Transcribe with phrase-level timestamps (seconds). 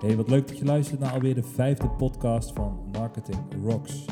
[0.00, 4.04] Hey, wat leuk dat je luistert naar alweer de vijfde podcast van Marketing Rocks.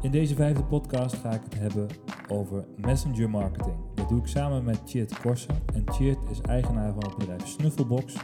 [0.00, 1.88] In deze vijfde podcast ga ik het hebben
[2.28, 3.76] over messenger marketing.
[3.94, 5.54] Dat doe ik samen met Chit Korsen.
[5.74, 8.16] En Chit is eigenaar van het bedrijf Snuffelbox.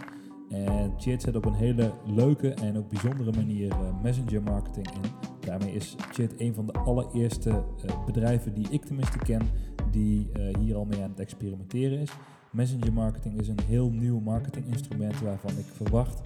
[0.51, 5.11] En Chit zet op een hele leuke en ook bijzondere manier uh, messenger marketing in.
[5.41, 9.43] Daarmee is Chit een van de allereerste uh, bedrijven die ik tenminste ken
[9.91, 12.11] die uh, hier al mee aan het experimenteren is.
[12.51, 16.21] Messenger marketing is een heel nieuw marketinginstrument waarvan ik verwacht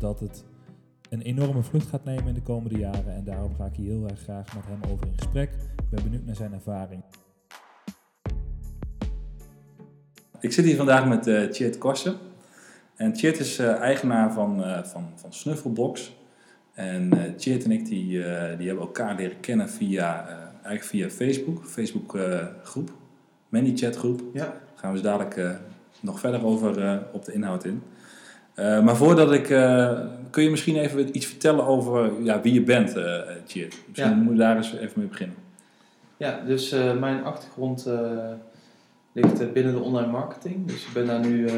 [0.00, 0.44] dat het
[1.10, 3.14] een enorme vlucht gaat nemen in de komende jaren.
[3.14, 5.50] En daarom ga ik hier heel erg graag met hem over in gesprek.
[5.76, 7.02] Ik ben benieuwd naar zijn ervaring.
[10.40, 12.16] Ik zit hier vandaag met uh, Tjeerd Korsen.
[12.94, 16.16] En Tjeerd is uh, eigenaar van, uh, van, van Snuffelbox.
[16.74, 18.08] En uh, Tjeerd en ik die,
[18.56, 21.64] die hebben elkaar leren kennen via, eigenlijk via Facebook.
[21.64, 22.18] Facebook
[22.62, 22.92] groep,
[23.48, 24.22] ManyChat groep.
[24.32, 24.44] Ja.
[24.44, 25.60] Daar gaan we dus dadelijk
[26.00, 27.82] nog verder over op de inhoud in.
[28.58, 29.50] Uh, maar voordat ik.
[29.50, 34.14] Uh, kun je misschien even iets vertellen over ja, wie je bent, uh, Misschien ja.
[34.14, 35.36] moet je daar eens even mee beginnen.
[36.16, 37.88] Ja, dus mijn achtergrond
[39.12, 40.66] ligt binnen de online marketing.
[40.66, 41.48] Dus ik ben daar nu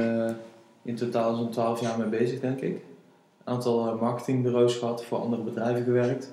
[0.83, 2.75] in totaal zo'n 12 jaar mee bezig, denk ik.
[3.45, 6.33] Een aantal marketingbureaus gehad, voor andere bedrijven gewerkt.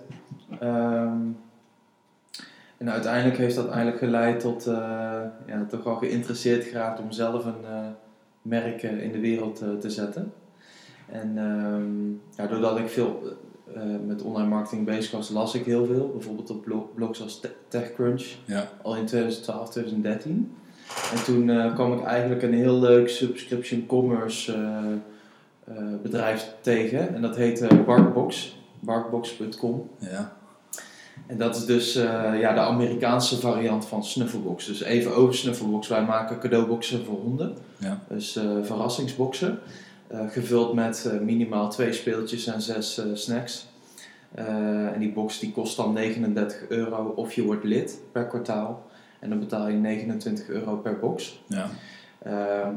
[0.64, 1.38] Um,
[2.78, 4.64] en uiteindelijk heeft dat eigenlijk geleid tot
[5.46, 7.96] ja, toch wel geïnteresseerd geraakt om zelf een
[8.42, 10.34] merk in de wereld te zetten.
[11.12, 13.38] En um, ja, doordat ik veel
[13.76, 16.12] uh, met online marketing bezig was, las ik heel veel.
[16.12, 18.70] Bijvoorbeeld op blog, blogs als TechCrunch, ja.
[18.82, 20.56] al in 2012, 2013.
[21.14, 24.56] En toen uh, kwam ik eigenlijk een heel leuk subscription commerce
[25.70, 27.16] uh, bedrijf tegen.
[27.16, 29.90] En dat heette Barkbox, barkbox.com.
[29.98, 30.34] Ja.
[31.28, 31.94] En dat is dus
[32.40, 34.66] ja, de Amerikaanse variant van Snuffelbox.
[34.66, 35.88] Dus even over Snuffelbox.
[35.88, 37.58] Wij maken cadeauboxen voor honden.
[37.78, 38.04] Ja.
[38.08, 39.60] Dus verrassingsboxen.
[40.08, 43.68] Eh, gevuld met eh, minimaal twee speeltjes en zes eh, snacks.
[44.36, 48.86] en die box die kost dan 39 euro of je wordt lid per kwartaal.
[49.20, 51.44] En dan betaal je 29 euro per box.
[51.48, 51.70] Ja.
[52.28, 52.32] Uh,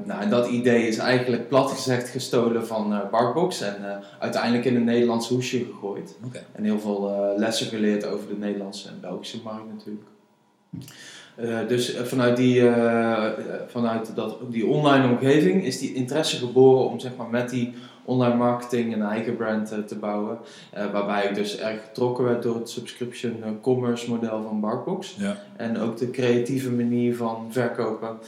[0.04, 4.64] nou, en dat idee is eigenlijk plat gezegd gestolen van uh, Barkbox en uh, uiteindelijk
[4.64, 6.16] in een Nederlands hoesje gegooid.
[6.24, 6.44] Okay.
[6.52, 10.06] En heel veel lessen geleerd over de Nederlandse en Belgische markt natuurlijk.
[11.40, 13.24] Uh, dus vanuit, die, uh,
[13.66, 18.34] vanuit dat, die online omgeving is die interesse geboren om zeg maar, met die online
[18.34, 20.38] marketing een eigen brand uh, te bouwen.
[20.92, 25.16] waarbij ik dus erg getrokken werd door het subscription commerce model van Barkbox.
[25.18, 25.36] Ja.
[25.56, 28.18] En ook de creatieve manier van verkopen.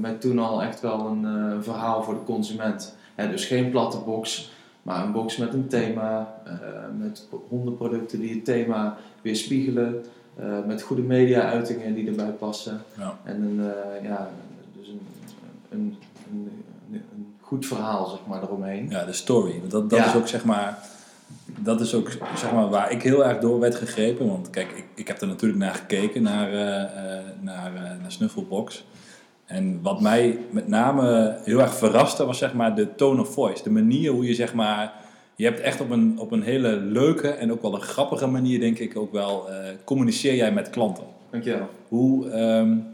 [0.00, 2.96] met toen al echt wel een verhaal voor de consument.
[3.16, 4.52] dus geen platte box,
[4.82, 6.34] maar een box met een thema.
[6.98, 10.04] met hondenproducten die het thema weerspiegelen.
[10.38, 12.82] Uh, met goede media-uitingen die erbij passen.
[12.98, 13.18] Ja.
[13.24, 14.30] En een, uh, ja,
[14.78, 15.00] dus een,
[15.70, 15.98] een,
[16.30, 16.50] een,
[16.92, 18.90] een, goed verhaal zeg maar, eromheen.
[18.90, 19.60] Ja, de story.
[19.68, 20.78] Dat, dat is ook zeg maar.
[21.44, 24.26] Dat is ook zeg maar, waar ik heel erg door werd gegrepen.
[24.28, 28.84] Want kijk, ik, ik heb er natuurlijk naar gekeken, naar, uh, naar, naar Snuffelbox.
[29.50, 33.62] En wat mij met name heel erg verraste was zeg maar, de tone of voice.
[33.62, 34.92] De manier hoe je zeg maar,
[35.40, 38.60] je hebt echt op een, op een hele leuke en ook wel een grappige manier,
[38.60, 41.04] denk ik, ook wel uh, communiceer jij met klanten.
[41.30, 41.68] Dankjewel.
[41.88, 42.86] Hoe, um,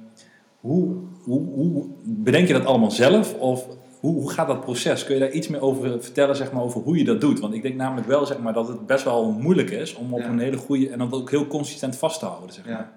[0.60, 3.34] hoe, hoe, hoe bedenk je dat allemaal zelf?
[3.34, 3.66] Of
[4.00, 5.04] hoe, hoe gaat dat proces?
[5.04, 7.40] Kun je daar iets meer over vertellen, zeg maar, over hoe je dat doet?
[7.40, 10.24] Want ik denk namelijk wel, zeg maar, dat het best wel moeilijk is om op
[10.24, 12.74] een hele goede en dan ook heel consistent vast te houden, zeg maar.
[12.74, 12.92] Ja.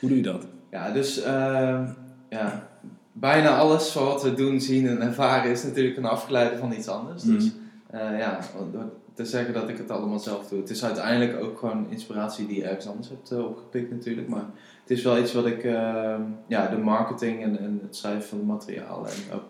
[0.00, 0.46] Hoe doe je dat?
[0.70, 1.80] Ja, dus uh,
[2.28, 2.68] ja,
[3.12, 7.22] bijna alles wat we doen, zien en ervaren is natuurlijk een afgeleide van iets anders.
[7.22, 7.67] Dus mhm.
[7.94, 8.40] Uh, ja,
[8.72, 10.58] door te zeggen dat ik het allemaal zelf doe.
[10.58, 14.28] Het is uiteindelijk ook gewoon inspiratie die je ergens anders hebt uh, opgepikt natuurlijk.
[14.28, 14.44] Maar
[14.80, 16.14] het is wel iets wat ik, uh,
[16.46, 19.44] ja, de marketing en, en het schrijven van het materiaal en ook,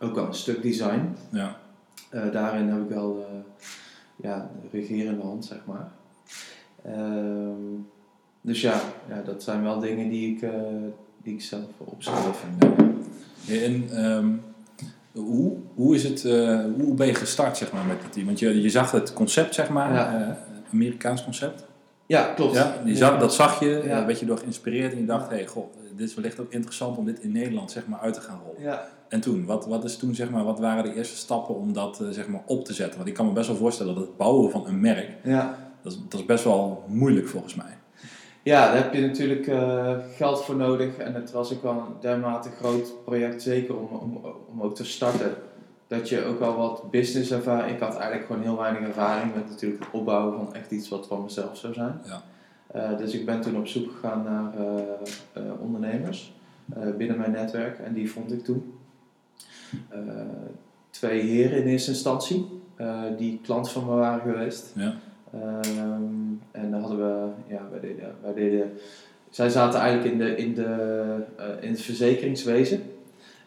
[0.00, 1.16] ook wel een stuk design.
[1.30, 1.56] Ja.
[2.10, 3.26] Uh, daarin heb ik wel
[4.16, 5.92] ja, de regerende hand, zeg maar.
[6.84, 7.80] Ehm,
[8.40, 10.50] dus ja, ja, dat zijn wel dingen die ik,
[11.22, 12.44] die ik zelf opschrijf.
[12.44, 12.84] En,
[13.48, 14.42] en um
[15.12, 18.26] hoe, hoe, is het, uh, hoe ben je gestart zeg maar, met het team?
[18.26, 20.20] Want je, je zag het concept, zeg maar, ja.
[20.20, 20.28] uh,
[20.72, 21.68] Amerikaans concept.
[22.06, 22.54] Ja, klopt.
[22.54, 24.06] Ja, zag, dat zag je, ja.
[24.06, 26.96] werd je door geïnspireerd en je dacht, hé, hey, god, dit is wellicht ook interessant
[26.96, 28.62] om dit in Nederland zeg maar, uit te gaan rollen.
[28.62, 28.88] Ja.
[29.08, 32.04] En toen, wat, wat, is toen, zeg maar, wat waren de eerste stappen om dat
[32.10, 32.96] zeg maar, op te zetten?
[32.96, 35.72] Want ik kan me best wel voorstellen dat het bouwen van een merk, ja.
[35.82, 37.78] dat, is, dat is best wel moeilijk volgens mij.
[38.42, 40.96] Ja, daar heb je natuurlijk uh, geld voor nodig.
[40.96, 44.20] En het was ook wel een dermate groot project, zeker om, om,
[44.50, 45.34] om ook te starten.
[45.86, 47.74] Dat je ook wel wat business ervaring.
[47.74, 51.06] Ik had eigenlijk gewoon heel weinig ervaring met natuurlijk het opbouwen van echt iets wat
[51.06, 52.00] van mezelf zou zijn.
[52.04, 52.22] Ja.
[52.74, 54.52] Uh, dus ik ben toen op zoek gegaan naar
[55.36, 56.32] uh, ondernemers
[56.98, 58.74] binnen mijn netwerk en die vond ik toen.
[60.90, 62.60] twee heren in eerste instantie.
[62.80, 64.72] eh, die klant van me waren geweest.
[64.74, 64.94] Ja.
[65.32, 66.02] Ehm,
[66.50, 68.72] en dan hadden we, ja, wij deden, wij deden,
[69.30, 70.64] zij zaten eigenlijk in, de, in, de,
[71.36, 72.82] eh, in het verzekeringswezen.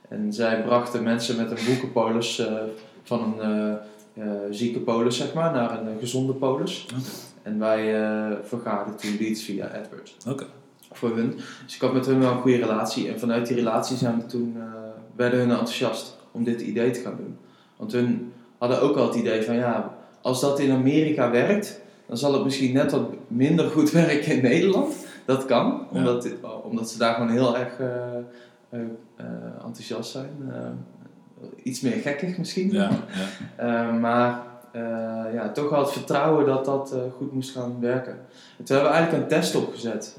[0.09, 2.53] En zij brachten mensen met een boekenpolis eh,
[3.03, 3.77] van een
[4.13, 6.85] eh, zieke polis, zeg maar, naar een gezonde polis.
[7.41, 8.07] En wij
[8.43, 10.45] vergaarden toen leads via AdWords Oké.
[10.91, 11.35] voor hun.
[11.65, 13.07] Dus ik had met hun wel een goede relatie.
[13.07, 14.57] En vanuit die relatie zijn we toen,
[15.15, 17.37] werden hun enthousiast om dit idee te gaan doen.
[17.77, 22.17] Want hun hadden ook al het idee van ja, als dat in Amerika werkt, dan
[22.17, 24.95] zal het misschien net wat minder goed werken in Nederland.
[25.25, 25.97] Dat kan, Ja.
[25.97, 26.27] omdat,
[26.63, 27.87] omdat ze daar gewoon heel erg eh,
[28.69, 28.79] eh,
[29.15, 29.25] eh,
[29.65, 30.29] enthousiast zijn.
[31.63, 32.71] Iets meer gekkig misschien.
[32.71, 32.89] Ja,
[33.57, 33.91] ja.
[33.91, 34.41] Maar
[35.33, 38.11] ja, toch wel het vertrouwen dat dat goed moest gaan werken.
[38.57, 40.17] En toen hebben we eigenlijk een test opgezet.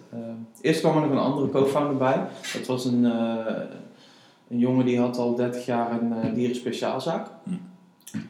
[0.61, 2.27] Eerst kwam er nog een andere co-founder bij.
[2.53, 3.05] Dat was een,
[4.49, 7.27] een jongen die had al 30 jaar een dierenspeciaalzaak.
[7.45, 7.51] Hm.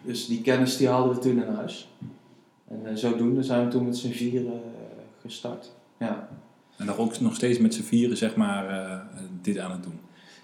[0.03, 1.89] Dus die kennis die haalden we toen in huis.
[2.69, 4.59] En eh, zodoende zijn we toen met z'n vieren eh,
[5.21, 5.71] gestart.
[5.99, 6.29] Ja.
[6.77, 8.99] En dan ook nog steeds met z'n vieren, zeg maar, eh,
[9.43, 10.01] dit aan het doen.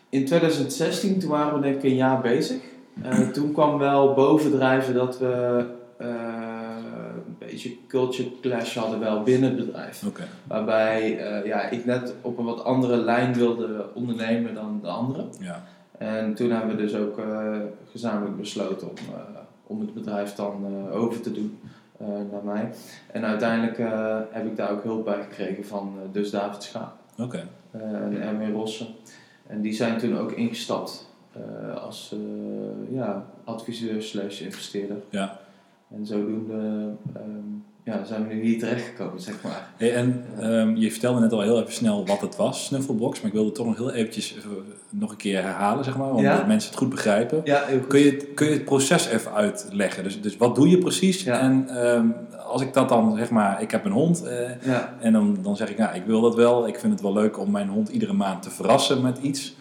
[0.09, 2.61] In 2016, toen waren we denk ik een jaar bezig.
[3.33, 5.65] Toen kwam wel bovendrijven dat we
[5.99, 10.03] een beetje culture clash hadden wel binnen het bedrijf.
[10.47, 11.11] Waarbij
[11.45, 15.29] ja, ik net op een wat andere lijn wilde ondernemen dan de anderen.
[15.41, 15.65] Ja.
[16.01, 17.57] En toen hebben we dus ook eh,
[17.91, 21.59] gezamenlijk besloten om, eh, om het bedrijf dan eh, over te doen
[22.31, 22.71] naar mij.
[23.13, 23.79] En uiteindelijk
[24.31, 26.93] heb ik daar ook hulp bij gekregen van Dus David Schaap
[27.71, 28.87] en Erwin Rossen.
[29.47, 31.09] En die zijn toen ook ingestapt
[31.75, 32.15] als
[32.91, 34.97] ja, adviseur slash investeerder.
[35.11, 35.41] Ja.
[35.89, 37.55] En zodoende ehm,
[37.85, 39.69] ja, zijn we nu hier terechtgekomen, zeg maar.
[39.77, 43.17] Hey, en ehm, je vertelde net al heel even snel wat het was, Snuffelbox.
[43.19, 44.37] Maar ik wilde het toch nog heel eventjes
[44.91, 46.09] nog een keer herhalen, zeg maar.
[46.09, 46.45] Omdat Ja.
[46.47, 47.41] mensen het goed begrijpen.
[47.45, 47.87] Ja, goed.
[47.87, 50.03] Kun je, het- kun je het proces even uitleggen?
[50.03, 51.23] Dus, dus wat doe je precies?
[51.23, 51.39] Ja.
[51.41, 52.07] En ehm,
[52.47, 54.23] als ik dat dan, zeg maar, ik heb een hond.
[54.25, 54.51] eh,
[55.01, 56.67] en dan, dan zeg ik, nou, ik wil dat wel.
[56.69, 59.55] Ik vind het wel leuk om mijn hond iedere maand te verrassen met iets.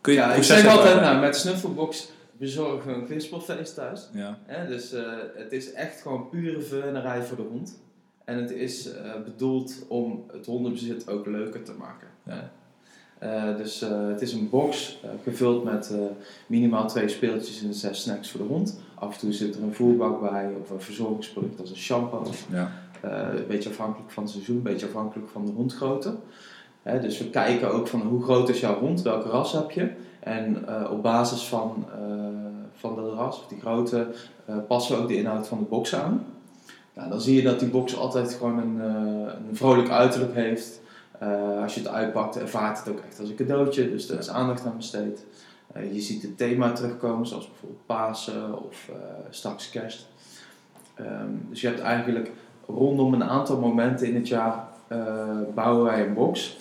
[0.00, 2.08] Kun je ja het ik proces zeg altijd, nou, met Snuffelbox
[2.40, 4.08] bezorgen we een kwispelfeest thuis.
[4.12, 5.02] Ja, Hè, dus eh,
[5.34, 7.80] het is echt gewoon pure veunerij voor de hond.
[8.24, 12.08] En het is eh, bedoeld om het hondenbezit ook leuker te maken.
[12.22, 12.50] Ja.
[13.18, 15.92] Eh, dus het is een box gevuld met
[16.46, 18.80] minimaal twee speeltjes en zes snacks voor de hond.
[18.94, 22.26] Af en toe zit er een voerbak bij of een verzorgingsproduct als een shampoo.
[22.50, 22.72] ja,
[23.02, 26.14] een beetje afhankelijk van het seizoen, een beetje afhankelijk van de hondgrootte.
[26.82, 29.90] Dus we kijken ook van hoe groot is jouw hond, welke ras heb je.
[30.20, 34.06] En eh, op basis van, eh, van dat ras of die grootte
[34.44, 36.26] eh, passen we ook de inhoud van de box aan.
[36.94, 38.80] Nou, dan zie je dat die box altijd gewoon een,
[39.48, 40.80] een vrolijk uiterlijk heeft.
[41.62, 44.66] Als je het uitpakt, ervaart het ook echt als een cadeautje, dus daar is aandacht
[44.66, 45.24] aan besteed.
[45.92, 48.90] Je ziet het thema terugkomen, zoals bijvoorbeeld Pasen of
[49.30, 50.06] straks kerst.
[50.94, 52.30] Ehm, dus je hebt eigenlijk
[52.66, 54.64] rondom een aantal momenten in het jaar
[55.54, 56.56] bouwen wij een box.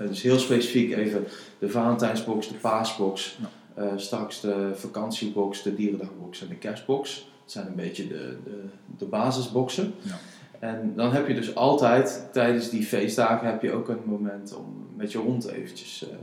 [0.00, 1.26] Eh, dus heel specifiek even
[1.58, 3.38] de Valentijnsbox, de Paasbox,
[3.74, 7.28] eh, straks de vakantiebox, de dierendagbox en de kerstbox.
[7.42, 8.64] Dat zijn een beetje de, de,
[8.98, 9.94] de basisboxen.
[10.02, 10.18] Ja.
[10.58, 14.86] En dan heb je dus altijd, tijdens die feestdagen, heb je ook een moment om
[14.96, 16.16] met je hond eventjes, eh,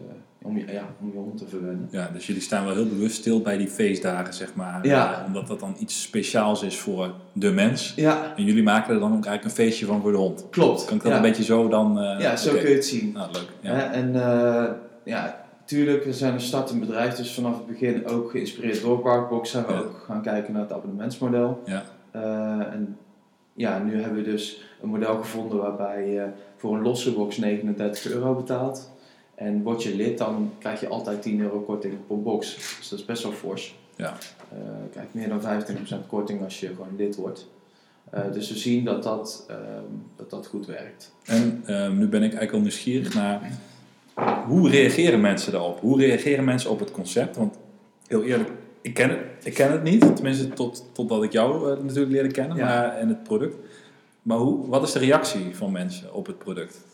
[0.48, 1.88] om, je, ja, om je hond te verwennen.
[1.92, 4.88] ja, dus jullie staan wel heel bewust stil bij die feestdagen, zeg maar.
[4.88, 5.20] Ja.
[5.20, 7.94] Eh, omdat dat dan iets speciaals is voor de mens.
[7.96, 10.46] Ja, En jullie maken er dan ook eigenlijk een feestje van voor de hond.
[10.50, 10.86] klopt.
[10.86, 11.18] Kan ik dat ja.
[11.18, 12.00] een beetje zo dan...
[12.00, 13.12] eh, ja, zo kun je het zien.
[13.12, 13.50] Nou, leuk.
[13.62, 13.92] Ja.
[13.92, 14.72] En eh,
[15.04, 19.51] ja, tuurlijk, we zijn een startend bedrijf, dus vanaf het begin ook geïnspireerd door Barkbox
[19.51, 21.62] zijn we ook gaan kijken naar het abonnementsmodel.
[21.66, 21.84] Ja.
[22.72, 22.98] En
[23.54, 26.25] ja, nu hebben we dus een model gevonden waarbij je
[26.58, 28.92] voor een losse box 39 euro betaalt.
[29.38, 32.56] En word je lid, dan krijg je altijd 10 euro korting op een box.
[32.77, 33.75] Dus dat is best wel fors.
[33.96, 34.17] Ja.
[34.94, 37.48] Eh, meer dan 25% korting als je gewoon lid wordt.
[38.10, 39.60] Eh, dus we zien dat dat, ehm,
[40.15, 41.13] dat, dat goed werkt.
[41.25, 43.51] En ehm, nu ben ik eigenlijk al nieuwsgierig naar
[44.48, 45.79] hoe reageren mensen daarop?
[45.79, 47.36] Hoe reageren mensen op het concept?
[47.36, 47.58] Want
[48.08, 48.50] heel eerlijk,
[48.82, 50.15] ik ken het, ik ken het niet.
[50.15, 52.65] Tenminste, tot, totdat ik jou eh, natuurlijk leerde kennen Ja.
[52.65, 53.56] maar, en het product.
[54.22, 56.86] Maar hoe, wat is de reactie van mensen op het product?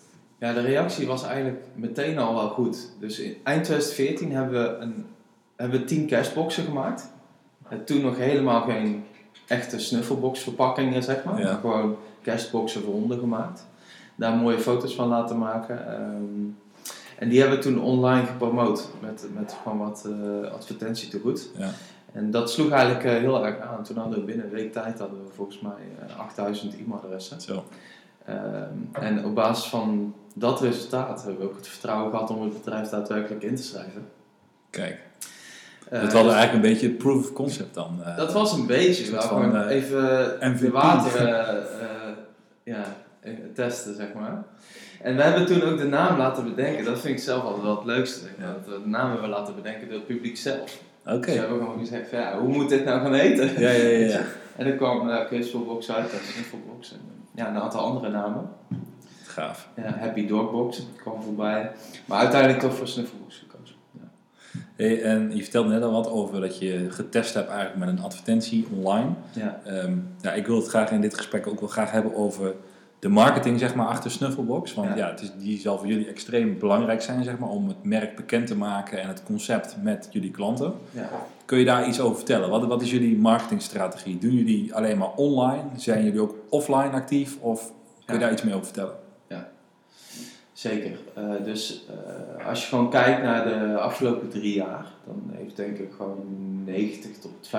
[0.43, 2.91] Ja, de reactie was eigenlijk meteen al wel goed.
[2.99, 5.05] Dus in eind 2014 hebben we, een,
[5.55, 7.11] hebben we 10 cashboxen gemaakt.
[7.69, 9.03] En toen nog helemaal geen
[9.47, 11.39] echte snuffelbox verpakkingen, zeg maar.
[11.39, 11.53] Ja.
[11.53, 13.65] Gewoon cashboxen voor honden gemaakt.
[14.15, 15.87] Daar mooie foto's van laten maken.
[15.87, 16.49] Ehm,
[17.17, 21.49] en die hebben we toen online gepromoot met, met gewoon wat eh advertentie te goed.
[21.57, 21.69] Ja.
[22.11, 23.83] En dat sloeg eigenlijk eh, heel erg aan.
[23.83, 27.41] Toen hadden we binnen een week tijd hadden we volgens mij eh, 8000 e-mailadressen.
[27.41, 27.63] Zo.
[28.25, 32.53] Ehm, en op basis van dat resultaat hebben we ook het vertrouwen gehad om het
[32.63, 34.05] bedrijf daadwerkelijk in te schrijven.
[34.69, 34.97] Kijk.
[35.89, 37.99] Eh, dat was eigenlijk een beetje proof of concept dan.
[38.03, 38.17] eh.
[38.17, 40.59] dat was een beetje, wel van, eh, even MVP.
[40.59, 41.57] de water eh, eh,
[42.63, 42.83] ja,
[43.19, 44.43] eh, testen, zeg maar.
[45.01, 46.85] En we hebben toen ook de naam laten bedenken.
[46.85, 48.19] Dat vind ik zelf altijd wel het leukste.
[48.19, 48.47] zeg maar.
[48.47, 48.53] Ja.
[48.53, 50.79] Dat we de naam hebben laten bedenken door het publiek zelf.
[51.05, 51.19] Oké.
[51.19, 53.59] Dus we hebben gewoon gezegd van, ja, hoe moet dit nou gaan heten?
[53.61, 54.07] Ja, ja, ja.
[54.07, 54.21] ja.
[54.55, 56.99] En dan kwam uh, Keesvelbox uit, en Snuffelbox en
[57.35, 58.49] ja, een aantal andere namen.
[59.23, 59.69] Gaaf.
[59.75, 61.71] Ja, Happy Dogbox kwam voorbij.
[62.05, 63.75] Maar uiteindelijk toch voor Snuffelbox gekozen.
[63.91, 64.09] Ja.
[64.75, 68.03] Hey, en je vertelde net al wat over dat je getest hebt eigenlijk met een
[68.03, 69.09] advertentie online.
[69.31, 69.59] Ja.
[69.65, 72.55] Ehm, ja, ik wil het graag in dit gesprek ook wel graag hebben over
[72.99, 74.73] de marketing zeg maar, achter Snuffelbox.
[74.73, 74.95] Want Ja.
[74.95, 75.09] ja.
[75.09, 78.47] het is, die zal voor jullie extreem belangrijk zijn zeg maar, om het merk bekend
[78.47, 80.73] te maken en het concept met jullie klanten.
[80.91, 81.09] Ja.
[81.45, 82.49] Kun je daar iets over vertellen?
[82.49, 84.17] Wat, wat is jullie marketingstrategie?
[84.17, 85.63] Doen jullie alleen maar online?
[85.75, 87.37] Zijn jullie ook offline actief?
[87.39, 87.61] Of
[88.05, 88.19] kun je Ja.
[88.19, 88.95] daar iets meer over vertellen?
[90.53, 90.97] Zeker.
[91.13, 91.85] Eh, dus
[92.37, 96.17] eh, als je gewoon kijkt naar de afgelopen drie jaar, dan heeft denk ik gewoon
[96.65, 97.49] 90 tot 95%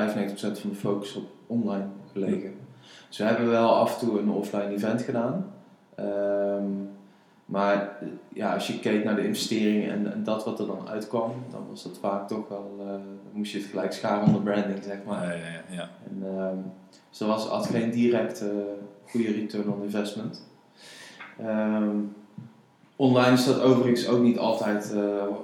[0.60, 2.54] van de focus op online gelegen.
[3.08, 5.52] Dus we hebben wel af en toe een offline event gedaan.
[5.94, 6.64] Ehm,
[7.44, 10.88] maar eh, ja, als je keek naar de investeringen en, en dat wat er dan
[10.88, 14.82] uitkwam, dan was dat vaak toch wel, dan moest je het gelijk scharen onder branding,
[14.84, 15.26] zeg maar.
[15.26, 15.90] Ja, ja, ja, ja.
[16.10, 16.56] En, ehm,
[17.08, 18.48] dus dat was, had geen direct eh,
[19.08, 20.42] goede return on investment.
[21.38, 21.96] Ehm,
[22.96, 24.94] online is dat overigens ook niet altijd,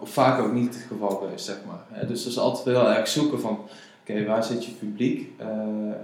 [0.02, 2.06] vaak ook niet het geval geweest, zeg maar.
[2.08, 3.58] Dus dat is altijd wel erg zoeken van,
[4.00, 5.32] oké, waar zit je publiek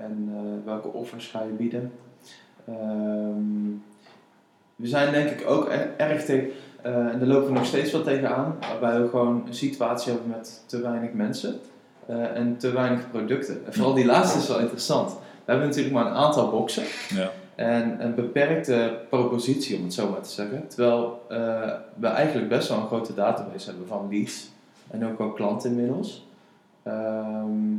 [0.00, 0.32] en
[0.64, 1.92] welke offers ga je bieden.
[2.66, 3.72] Ehm,
[4.76, 6.50] we zijn denk ik ook erg tegen,
[6.82, 10.30] eh, en daar lopen we nog steeds wel tegenaan, waarbij we gewoon een situatie hebben
[10.30, 11.60] met te weinig mensen
[12.06, 13.66] eh, en te weinig producten.
[13.66, 15.10] En vooral die laatste is wel interessant.
[15.44, 17.30] We hebben natuurlijk maar een aantal boxen ja.
[17.54, 20.68] en een beperkte propositie, om het zo maar te zeggen.
[20.68, 24.50] Terwijl eh, we eigenlijk best wel een grote database hebben van leads
[24.90, 26.26] en ook wel klanten inmiddels.
[26.82, 27.74] Ehm,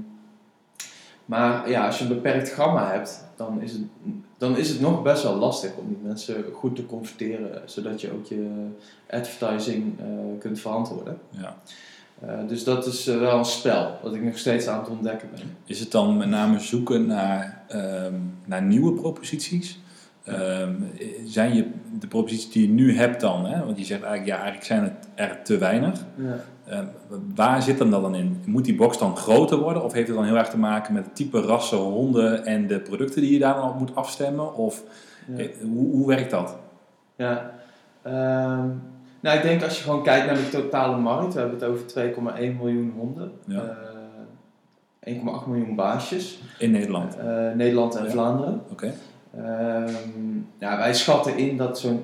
[1.27, 3.81] maar ja, als je een beperkt gamma hebt, dan is, het,
[4.37, 8.11] dan is het nog best wel lastig om die mensen goed te converteren, zodat je
[8.11, 8.67] ook je
[9.09, 10.05] advertising eh,
[10.39, 11.17] kunt verantwoorden.
[11.29, 11.57] ja.
[12.19, 15.29] Eh, dus dat is eh, wel een spel, wat ik nog steeds aan het ontdekken
[15.35, 15.57] ben.
[15.65, 18.13] Is het dan met name zoeken naar, ehm,
[18.45, 19.79] naar nieuwe proposities?
[20.23, 20.73] Ehm,
[21.25, 21.69] zijn je
[21.99, 23.65] de proposities die je nu hebt dan, hè?
[23.65, 26.05] want je zegt eigenlijk, ja, eigenlijk zijn het er te weinig.
[26.15, 26.39] Ja.
[26.67, 26.85] Ehm,
[27.35, 28.41] waar zit hem dat dan in?
[28.45, 29.83] Moet die box dan groter worden?
[29.83, 32.79] Of heeft het dan heel erg te maken met het type rassen honden en de
[32.79, 34.53] producten die je daar dan op moet afstemmen?
[34.55, 34.83] Of
[35.27, 35.37] Ja.
[35.37, 36.55] eh, hoe, hoe werkt dat?
[37.15, 37.51] Ja.
[38.01, 38.67] Ehm,
[39.19, 41.85] nou, ik denk als je gewoon kijkt naar de totale markt, we hebben het over
[41.87, 43.61] 2,1 miljoen honden, Ja.
[43.61, 47.17] eh, 1,8 miljoen baasjes, In Nederland?
[47.17, 48.09] eh, Nederland en Ja.
[48.09, 48.61] Vlaanderen.
[48.71, 48.93] Oké.
[49.37, 52.03] Ehm, ja, wij schatten in dat zo'n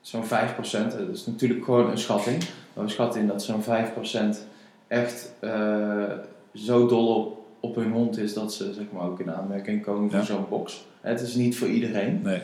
[0.00, 2.42] zo'n 5%, dat is natuurlijk gewoon een schatting,
[2.74, 3.66] maar we schatten in dat zo'n 5%
[4.88, 6.12] echt eh,
[6.54, 10.10] zo dol op, op hun hond is dat ze zeg maar, ook in aanmerking komen
[10.10, 10.24] voor Ja.
[10.24, 10.86] zo'n box.
[11.00, 12.20] Het is niet voor iedereen.
[12.22, 12.40] Nee.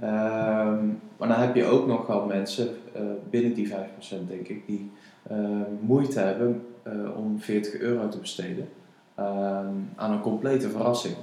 [0.00, 4.66] Ehm, maar dan heb je ook nog wel mensen eh, binnen die 5% denk ik
[4.66, 4.90] die
[5.22, 5.38] eh,
[5.80, 6.66] moeite hebben
[7.16, 8.68] om 40 euro te besteden
[9.14, 9.66] ehm,
[9.96, 11.14] aan een complete verrassing.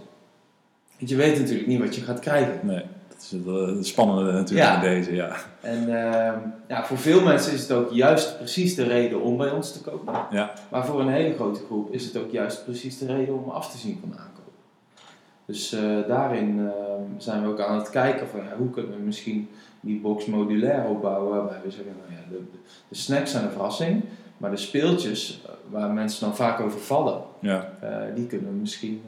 [0.98, 2.60] Want je weet natuurlijk niet wat je gaat krijgen.
[2.64, 2.84] nee.
[3.22, 4.76] Is het, eh, spannende natuurlijk Ja.
[4.84, 5.36] in deze, ja.
[5.62, 9.50] En ehm, ja, voor veel mensen is het ook juist precies de reden om bij
[9.52, 10.14] ons te kopen.
[10.32, 10.52] Ja.
[10.70, 13.72] Maar voor een hele grote groep is het ook juist precies de reden om af
[13.72, 14.54] te zien van aankoop.
[15.46, 19.02] Dus eh, daarin ehm, zijn we ook aan het kijken van ja, hoe kunnen we
[19.04, 19.50] misschien
[19.80, 21.30] die box modulair opbouwen.
[21.38, 22.42] Waarbij we zeggen, nou ja, de,
[22.90, 24.04] de, snacks zijn een verrassing.
[24.38, 27.70] Maar de speeltjes, eh, waar mensen dan vaak over vallen, Ja.
[28.16, 29.02] die kunnen we misschien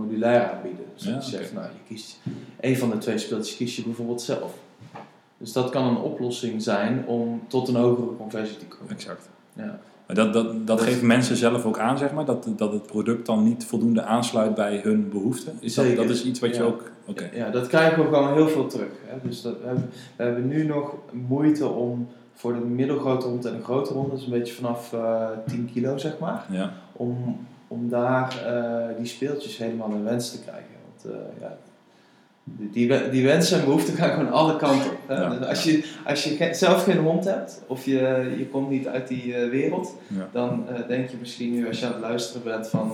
[0.00, 0.84] modulair aanbieden.
[0.94, 2.20] Dus dat Ja, je zegt, nou, je kiest
[2.60, 4.54] een van de twee speeltjes kies je bijvoorbeeld zelf.
[5.38, 8.90] Dus dat kan een oplossing zijn om tot een hogere conversie te komen.
[8.94, 9.28] Exact.
[9.52, 9.78] Ja.
[10.06, 13.26] Maar dat, dat, dat geven mensen zelf ook aan, zeg maar, dat, dat het product
[13.26, 15.52] dan niet voldoende aansluit bij hun behoeften.
[15.60, 16.02] Is dat, Zeker.
[16.06, 16.68] dat is iets wat je Ja.
[16.68, 16.90] ook.
[17.06, 17.30] Oké.
[17.32, 18.88] Ja, dat krijgen we gewoon heel veel terug.
[19.06, 19.28] Hè.
[19.28, 23.56] Dus dat, we, hebben, we hebben nu nog moeite om voor de middelgrote hond en
[23.56, 26.72] de grote hond, dat is een beetje vanaf eh 10 kilo zeg maar, Ja.
[26.92, 27.36] om,
[27.68, 30.64] om daar eh, die speeltjes helemaal naar wens te krijgen.
[30.84, 31.56] Want eh, ja,
[32.44, 34.98] die, die, we- die wensen en behoeften gaan gewoon alle kanten op.
[35.08, 35.28] Ja.
[35.28, 38.86] Dus Als je, als je ge- zelf geen hond hebt, of je, je komt niet
[38.86, 40.28] uit die eh, wereld, Ja.
[40.32, 42.92] dan denk je misschien nu als je aan het luisteren bent van...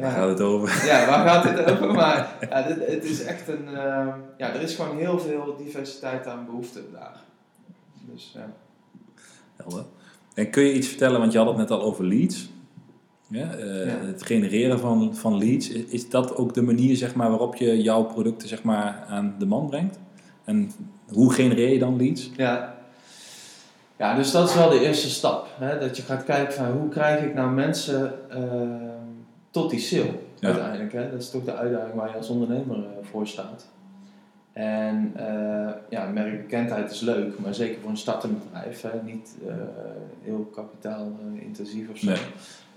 [0.00, 0.86] ja, gaat het over.
[0.86, 1.92] ja, waar gaat dit over?
[1.94, 3.66] Maar ja, dit, het is echt een.
[3.68, 7.16] ehm, ja, er is gewoon heel veel diversiteit aan behoeften daar.
[8.12, 8.50] Dus ja.
[9.56, 9.84] Helder.
[10.34, 12.50] En kun je iets vertellen, want je had het net al over leads.
[13.34, 14.06] Ja, eh, Ja.
[14.06, 15.68] Het genereren van, van leads.
[15.68, 19.46] Is, dat ook de manier zeg maar, waarop je jouw producten zeg maar, aan de
[19.46, 19.98] man brengt?
[20.44, 20.70] En
[21.08, 22.30] hoe genereer je dan leads?
[22.36, 22.72] ja.
[23.96, 25.48] Ja, dus dat is wel de eerste stap.
[25.58, 25.78] Hè?
[25.78, 28.90] Dat je gaat kijken van hoe krijg ik nou mensen ehm,
[29.50, 30.04] tot die sale
[30.38, 30.48] Ja.
[30.48, 30.92] uiteindelijk.
[30.92, 31.10] Hè?
[31.10, 33.66] Dat is toch de uitdaging waar je als ondernemer eh, voor staat.
[34.52, 39.02] En eh, ja, merkbekendheid is leuk, maar zeker voor een startend bedrijf, hè?
[39.04, 39.54] niet eh,
[40.22, 42.06] heel kapitaalintensief of zo.
[42.06, 42.18] Nee.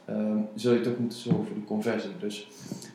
[0.08, 2.12] Ehm, zul je toch moeten zorgen voor de conversie.
[2.20, 2.48] Dus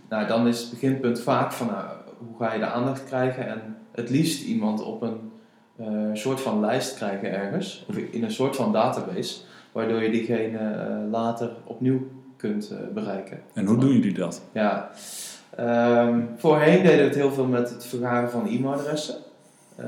[0.09, 1.87] nou, dan is het beginpunt vaak van nou,
[2.19, 5.33] hoe ga je de aandacht krijgen en het liefst iemand op een
[5.76, 9.40] eh, soort van lijst krijgen ergens, of in een soort van database,
[9.73, 12.00] waardoor je diegene eh, later opnieuw
[12.37, 13.40] kunt eh, bereiken.
[13.52, 14.42] En hoe doen jullie dat?
[14.52, 14.90] Ja,
[15.57, 19.14] ehm, voorheen deden we het heel veel met het vergaren van e-mailadressen.
[19.76, 19.85] Eh,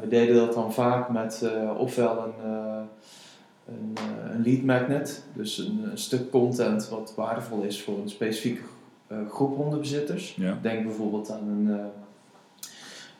[0.00, 2.32] we deden dat dan vaak met eh, ofwel een,
[3.68, 8.08] een, eh, een lead magnet, dus een, een stuk content wat waardevol is voor een
[8.08, 8.62] specifieke
[9.06, 10.34] eh, groep hondenbezitters.
[10.34, 10.58] Ja.
[10.62, 11.90] Denk bijvoorbeeld aan een,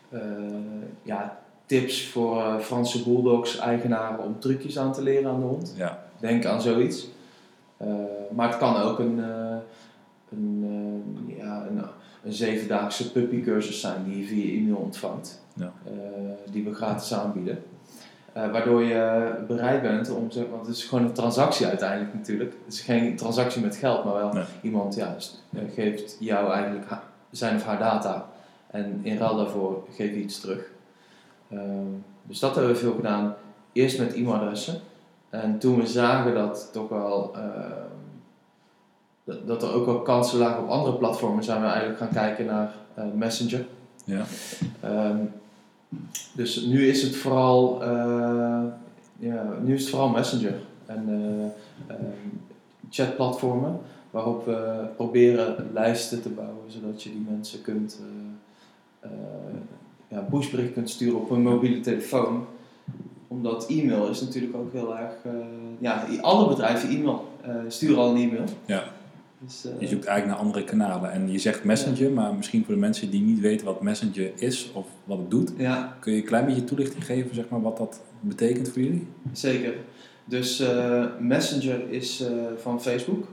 [0.08, 0.20] eh,
[1.02, 5.74] ja, tips voor Franse bulldogs eigenaren om trucjes aan te leren aan de hond.
[5.76, 6.04] Ja.
[6.20, 7.08] Denk aan zoiets.
[8.34, 9.18] Maar het kan ook een,
[10.30, 10.64] een,
[11.26, 11.82] ja, een,
[12.24, 15.42] een zevendaagse puppycursus zijn die je via e-mail ontvangt.
[15.54, 15.72] Ja.
[16.50, 17.62] Die we gratis aanbieden.
[18.36, 22.54] Eh, waardoor je bereid bent om, zeg- want het is gewoon een transactie uiteindelijk natuurlijk.
[22.64, 24.44] Het is geen transactie met geld, maar wel Nee.
[24.62, 26.86] iemand ja, s- eh, geeft jou eigenlijk
[27.30, 28.26] zijn of haar data.
[28.70, 30.70] En in ruil daarvoor geef je iets terug.
[31.50, 31.86] Ehm,
[32.22, 33.34] dus dat hebben we veel gedaan.
[33.72, 34.80] Eerst met e-mailadressen.
[35.30, 37.84] En toen we zagen dat toch wel ehm,
[39.24, 42.46] dat, dat er ook wel kansen lagen op andere platformen, zijn we eigenlijk gaan kijken
[42.46, 43.66] naar eh, Messenger.
[44.04, 44.22] Ja.
[44.80, 45.16] Ehm,
[46.32, 48.64] dus nu is het vooral, eh,
[49.18, 50.54] ja, nu is het vooral Messenger
[50.86, 52.04] en eh, ehm,
[52.90, 58.00] chatplatformen waarop we proberen lijsten te bouwen zodat je die mensen kunt
[59.00, 59.10] eh,
[60.08, 62.46] ja, pushbericht kunt sturen op een mobiele telefoon.
[63.28, 65.12] Omdat e-mail is natuurlijk ook heel erg,
[65.78, 67.28] ja, alle bedrijven e-mail
[67.68, 68.44] sturen al een e-mail.
[68.64, 68.84] Ja.
[69.40, 71.12] Dus, eh, Je zoekt eigenlijk naar andere kanalen.
[71.12, 74.70] En je zegt Messenger, maar misschien voor de mensen die niet weten wat Messenger is
[74.72, 77.76] of wat het doet, ja, kun je een klein beetje toelichting geven, zeg maar, wat
[77.76, 79.06] dat betekent voor jullie?
[79.32, 79.74] Zeker.
[80.24, 83.26] Dus eh, Messenger is eh, van Facebook.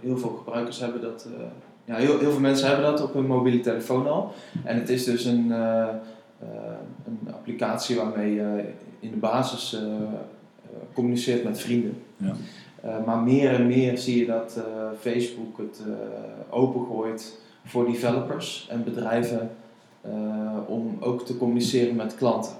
[0.00, 1.28] Heel veel gebruikers hebben dat.
[1.84, 4.32] ja, heel, heel veel mensen hebben dat op hun mobiele telefoon al.
[4.64, 8.64] En het is dus een, een applicatie waarmee je
[9.00, 9.78] in de basis
[10.92, 11.96] communiceert met vrienden.
[12.16, 12.34] Ja.
[12.84, 14.64] Eh, maar meer en meer zie je dat eh,
[15.00, 15.92] Facebook het eh,
[16.50, 19.50] opengooit voor developers en bedrijven
[20.66, 22.52] om ook te communiceren met klanten.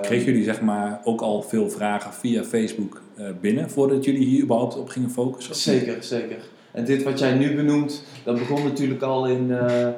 [0.00, 3.02] Kregen jullie zeg maar ook al veel vragen via Facebook
[3.40, 5.54] binnen voordat jullie hier überhaupt op gingen focussen?
[5.54, 6.36] Zeker, zeker.
[6.72, 9.88] En dit wat jij nu benoemt, dat begon natuurlijk al in eh,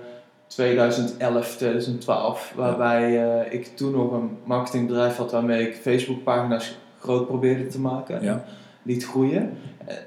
[0.47, 2.53] 2011, 2012.
[2.57, 8.23] Waarbij ik toen nog een marketingbedrijf had waarmee ik Facebookpagina's groot probeerde te maken.
[8.23, 8.45] Ja.
[8.83, 9.51] Liet groeien.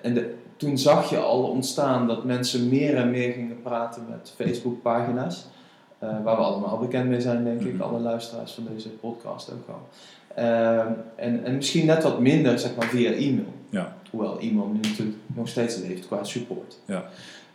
[0.01, 4.33] En de, toen zag je al ontstaan dat mensen meer en meer gingen praten met
[4.35, 5.45] Facebookpagina's.
[5.99, 7.73] eh, waar we allemaal bekend mee zijn, denk ik.
[7.73, 7.81] Mhm.
[7.83, 9.87] Alle luisteraars van deze podcast ook wel.
[10.35, 13.53] Ehm, en, en misschien net wat minder, zeg maar, via e-mail.
[13.69, 13.95] Ja.
[14.11, 16.77] Hoewel e-mail nu natuurlijk nog steeds leeft qua support.
[16.85, 17.03] Ja.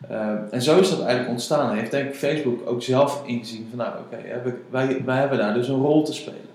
[0.08, 1.76] Ehm, en zo is dat eigenlijk ontstaan.
[1.76, 5.68] Heeft denk ik Facebook ook zelf ingezien van nou oké, wij, wij hebben daar dus
[5.68, 6.51] een rol te spelen.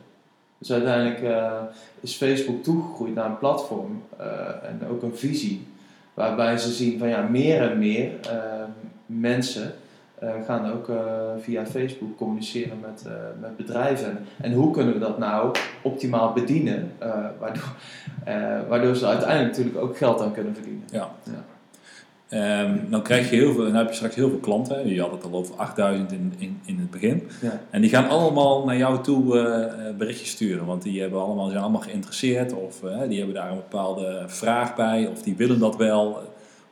[0.58, 1.62] Dus uiteindelijk eh,
[2.00, 5.68] is Facebook toegegroeid naar een platform eh, en ook een visie.
[6.14, 8.70] Waarbij ze zien van ja, meer en meer ehm,
[9.06, 9.74] mensen
[10.20, 10.96] eh, gaan ook eh,
[11.40, 14.26] via Facebook communiceren met, eh, met bedrijven.
[14.42, 17.74] En hoe kunnen we dat nou optimaal bedienen, eh, waardoor,
[18.24, 20.84] eh, waardoor ze uiteindelijk natuurlijk ook geld aan kunnen verdienen.
[20.92, 21.10] Ja.
[21.24, 21.44] Ja.
[22.30, 24.88] Ehm, dan krijg je heel veel, dan heb je straks heel veel klanten.
[24.88, 27.28] Je had het al over 8000 in, in, in het begin.
[27.42, 27.62] Ja.
[27.70, 30.66] En die gaan allemaal naar jou toe eh, eh, berichtjes sturen.
[30.66, 32.54] Want die hebben allemaal, zijn allemaal geïnteresseerd.
[32.54, 35.08] Of eh, die hebben daar een bepaalde vraag bij.
[35.08, 36.20] Of die willen dat wel.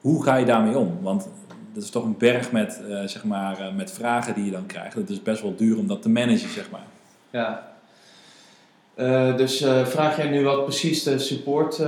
[0.01, 0.97] Hoe ga je daarmee om?
[1.01, 1.27] Want
[1.73, 4.93] dat is toch een berg met, zeg maar, met vragen die je dan krijgt.
[4.93, 6.85] Het is best wel duur om dat te managen, zeg maar.
[7.29, 7.73] Ja.
[9.35, 11.83] Dus vraag jij nu wat precies de support,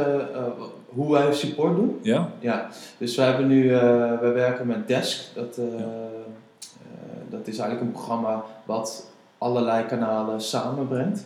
[0.88, 2.00] hoe wij support doen?
[2.02, 2.30] Ja?
[2.39, 3.82] Ja, dus we hebben nu, eh
[4.19, 5.36] we werken met Desk.
[5.36, 5.86] Dat, eh, Ja.
[5.86, 11.26] eh, dat is eigenlijk een programma wat allerlei kanalen samenbrengt.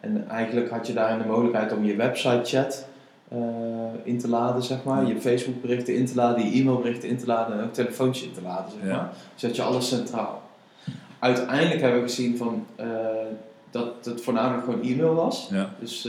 [0.00, 2.86] En eigenlijk had je daarin de mogelijkheid om je website chat
[4.02, 5.06] in te laden, zeg maar.
[5.06, 8.32] Je Facebook berichten in te laden, je e-mailberichten in te laden en ook telefoontje in
[8.32, 9.10] te laden, zeg maar.
[9.32, 10.42] Dus dat je alles centraal.
[11.18, 12.66] Uiteindelijk hebben we gezien van,
[13.70, 15.48] dat het voornamelijk gewoon e-mail was.
[15.50, 15.68] Ja.
[15.78, 16.08] Dus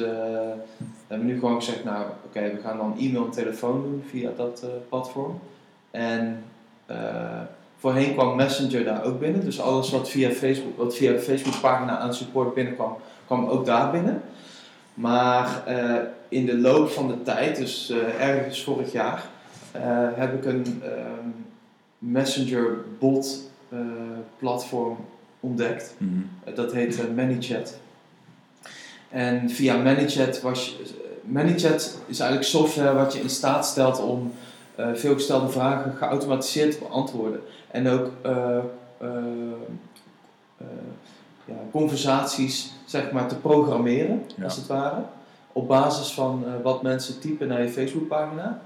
[1.11, 4.31] we hebben nu gewoon gezegd, nou oké, we gaan dan e-mail en telefoon doen via
[4.37, 5.39] dat eh, platform.
[5.91, 6.43] En
[6.85, 7.41] eh,
[7.77, 9.45] voorheen kwam Messenger daar ook binnen.
[9.45, 12.95] Dus alles wat via Facebook, wat via de Facebook pagina aan support binnenkwam,
[13.25, 14.21] kwam ook daar binnen.
[14.93, 15.95] Maar eh,
[16.29, 19.23] in de loop van de tijd, dus ergens vorig jaar,
[20.15, 21.29] heb ik een ehm,
[21.97, 23.49] Messenger bot
[24.37, 24.97] platform
[25.39, 25.95] ontdekt.
[25.97, 26.55] Mhm.
[26.55, 27.79] Dat heet ManyChat.
[29.11, 30.85] En via ManyChat was je,
[31.21, 34.31] ManyChat is eigenlijk software wat je in staat stelt om
[34.75, 37.39] eh, veelgestelde vragen geautomatiseerd te beantwoorden.
[37.71, 38.57] En ook eh,
[38.97, 39.07] eh,
[41.45, 44.43] ja, conversaties zeg maar, te programmeren, Ja.
[44.43, 45.01] als het ware.
[45.51, 48.61] Op basis van wat mensen typen naar je Facebookpagina.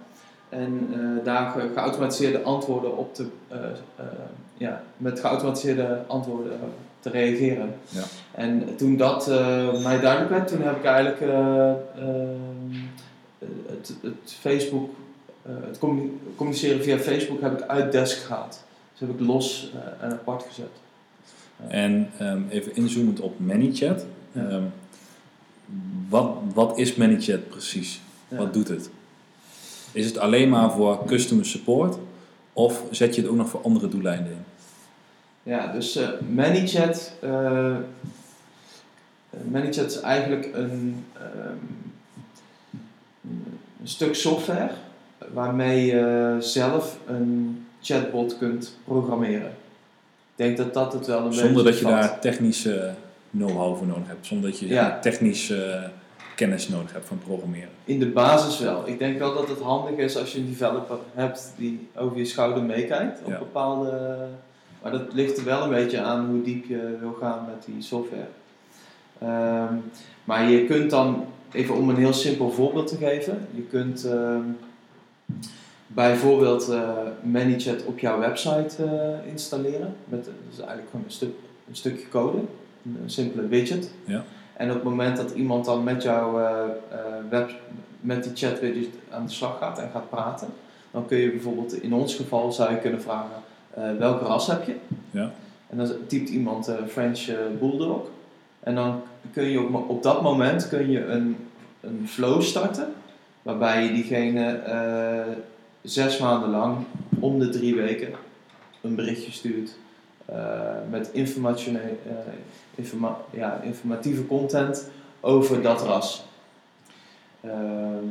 [0.56, 3.58] En eh, daar ge- geautomatiseerde antwoorden op te, eh,
[3.96, 4.06] eh,
[4.58, 6.52] ja, met geautomatiseerde antwoorden
[7.00, 7.76] te reageren.
[7.90, 8.04] Ja.
[8.32, 9.28] En toen dat
[9.84, 11.20] mij duidelijk werd, toen heb ik eigenlijk
[13.68, 14.90] het, het Facebook,
[15.42, 18.64] het communi- communiceren via Facebook heb ik uit Desk gehaald.
[18.92, 20.70] Dus heb ik los en apart gezet.
[21.68, 24.06] En ehm, even inzoomend op ManyChat.
[24.32, 24.48] Ja.
[24.50, 24.64] Ehm,
[26.10, 28.02] wat, wat is ManyChat precies?
[28.28, 28.38] Ja.
[28.38, 28.90] Wat doet het?
[29.96, 31.96] Is het alleen maar voor customer support?
[32.54, 34.44] Of zet je het ook nog voor andere doeleinden in?
[35.52, 37.76] Ja, dus eh ManyChat, eh,
[39.52, 41.58] ManyChat is eigenlijk een, ehm,
[43.82, 44.70] een stuk software
[45.34, 49.50] waarmee je zelf een chatbot kunt programmeren.
[50.38, 51.92] Ik denk dat dat het wel een beetje Zonder dat je vat.
[51.92, 52.94] daar technische
[53.32, 54.26] know-how voor nodig hebt.
[54.26, 55.00] Zonder dat je Ja.
[55.00, 55.90] technische
[56.36, 57.70] kennis nodig hebt van programmeren.
[57.86, 58.88] In de basis wel.
[58.88, 62.26] Ik denk wel dat het handig is als je een developer hebt die over je
[62.26, 63.38] schouder meekijkt op Ja.
[63.40, 64.18] bepaalde.
[64.82, 67.82] Maar dat ligt er wel een beetje aan hoe diep je wil gaan met die
[67.82, 68.28] software.
[69.20, 69.74] Ehm,
[70.24, 74.42] maar je kunt dan, even om een heel simpel voorbeeld te geven, je kunt ehm,
[75.88, 76.90] bijvoorbeeld eh
[77.22, 79.96] ManyChat op jouw website eh, installeren.
[80.06, 81.34] Met, dat is eigenlijk gewoon een, stuk,
[81.70, 83.90] een stukje code, een, een simpele widget.
[84.06, 84.24] Ja.
[84.58, 87.52] En op het moment dat iemand dan met jouw eh, eh, web,
[88.00, 90.48] met die chat widget aan de slag gaat en gaat praten,
[90.92, 94.64] dan kun je bijvoorbeeld, in ons geval zou je kunnen vragen, eh, welke ras heb
[94.64, 94.76] je?
[95.12, 95.32] Ja.
[95.70, 98.08] En dan typt iemand French Bulldog.
[98.60, 99.02] En dan
[99.34, 101.38] kun je op, op dat moment kun je een,
[101.82, 102.94] een flow starten,
[103.42, 104.60] waarbij je diegene
[105.82, 106.78] zes maanden lang
[107.20, 108.14] om de drie weken
[108.82, 109.76] een berichtje stuurt
[110.90, 112.16] met informationeel, eh,
[112.76, 116.26] informa ja, informatieve content over dat ras.
[117.42, 118.06] Ehm,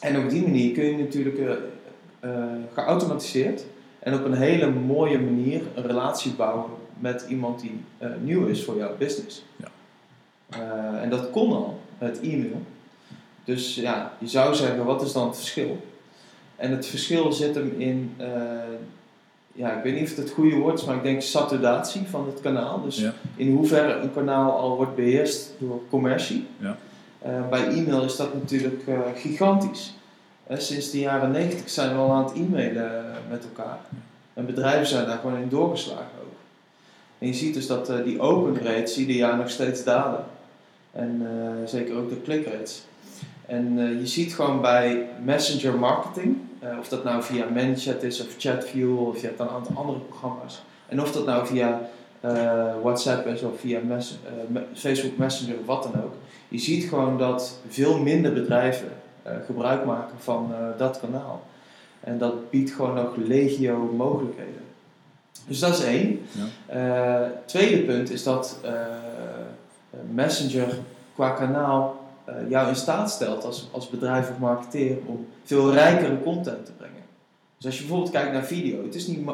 [0.00, 1.52] en op die manier kun je natuurlijk eh,
[2.20, 3.64] eh, geautomatiseerd
[3.98, 8.64] en op een hele mooie manier een relatie bouwen met iemand die eh, nieuw is
[8.64, 9.44] voor jouw business.
[9.56, 9.68] Ja.
[10.48, 12.62] Eh, en dat kon al met e-mail.
[13.44, 15.86] Dus ja, je zou zeggen, wat is dan het verschil?
[16.56, 18.28] En het verschil zit hem in, eh,
[19.58, 22.26] ja, ik weet niet of het het goede woord is, maar ik denk saturatie van
[22.26, 22.82] het kanaal.
[22.82, 23.12] Dus Ja.
[23.36, 26.46] in hoeverre een kanaal al wordt beheerst door commercie.
[26.58, 26.76] Ja.
[27.18, 29.94] Eh, bij e-mail is dat natuurlijk eh, gigantisch.
[30.46, 33.78] Eh, sinds de jaren 90 zijn we al aan het e-mailen met elkaar.
[34.34, 36.36] En bedrijven zijn daar gewoon in doorgeslagen ook.
[37.18, 40.24] En je ziet dus dat die open rates ieder jaar nog steeds dalen.
[40.92, 41.26] En
[41.64, 42.82] zeker ook de click rates.
[43.46, 48.34] En je ziet gewoon bij messenger marketing, eh, of dat nou via ManyChat is of
[48.38, 50.62] ChatView of je hebt een aantal andere programma's.
[50.88, 51.80] En of dat nou via
[52.20, 54.18] eh, WhatsApp is of via mes-
[54.54, 56.12] eh, Facebook Messenger of wat dan ook.
[56.48, 58.88] Je ziet gewoon dat veel minder bedrijven
[59.46, 61.42] gebruik maken van dat kanaal.
[62.00, 64.62] En dat biedt gewoon nog legio mogelijkheden.
[65.46, 66.20] Dus dat is één.
[66.66, 67.32] Ja.
[67.44, 68.58] Tweede punt is dat
[70.10, 70.68] Messenger
[71.14, 71.97] qua kanaal
[72.48, 77.02] jou in staat stelt als, als bedrijf of marketeer om veel rijkere content te brengen.
[77.56, 79.28] Dus als je bijvoorbeeld kijkt naar video, het is niet,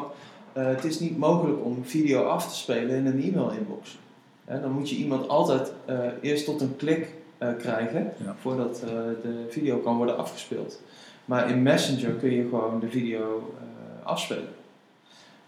[0.53, 3.97] eh, het is niet mogelijk om video af te spelen in een e-mail-inbox.
[4.45, 8.35] Hè, dan moet je iemand altijd eh, eerst tot een klik eh, krijgen Ja.
[8.39, 8.89] voordat eh,
[9.21, 10.81] de video kan worden afgespeeld.
[11.25, 14.47] Maar in Messenger kun je gewoon de video eh, afspelen.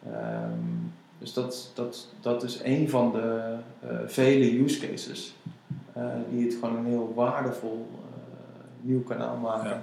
[0.06, 0.60] Ehm,
[1.20, 5.52] dus dat, dat, dat is een van de eh, vele use cases eh,
[6.30, 7.98] die het gewoon een heel waardevol eh,
[8.82, 9.70] nieuw kanaal maken.
[9.70, 9.82] Ja.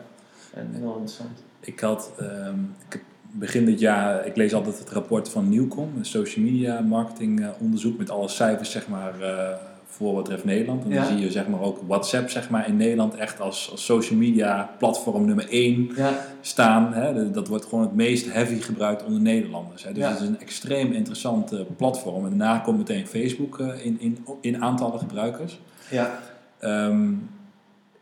[0.54, 1.42] En heel interessant.
[1.60, 5.92] Ik had ehm, ik heb begin dit jaar, ik lees altijd het rapport van Nieuwcom,
[5.96, 9.48] een social media marketing eh, onderzoek met alle cijfers zeg maar eh,
[9.86, 10.84] voor wat betreft Nederland.
[10.84, 10.96] En Ja.
[10.96, 14.18] dan zie je zeg maar ook WhatsApp zeg maar in Nederland echt als, als social
[14.18, 16.92] media platform nummer 1 Ja, staan.
[16.92, 17.30] Hè.
[17.30, 19.84] Dat- wordt gewoon het meest heavy gebruikt onder Nederlanders.
[19.84, 19.92] Hè.
[19.92, 20.10] Dus Ja.
[20.10, 22.24] het is een extreem interessant eh, platform.
[22.24, 25.60] En daarna komt meteen Facebook eh, in, in, in aantallen gebruikers.
[25.90, 26.18] Ja.
[26.58, 27.12] Ehm,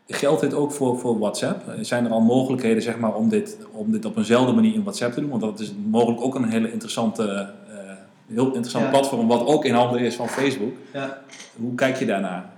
[0.07, 1.63] geldt dit ook voor, voor WhatsApp?
[1.81, 5.13] Zijn er al mogelijkheden zeg maar, om, dit, om dit op eenzelfde manier in WhatsApp
[5.13, 5.29] te doen?
[5.29, 7.91] Want dat is mogelijk ook een hele interessante, eh,
[8.27, 8.89] heel interessant Ja.
[8.91, 10.73] platform, wat ook in handen is van Facebook.
[10.93, 11.21] ja.
[11.55, 12.49] Hoe kijk je daarnaar?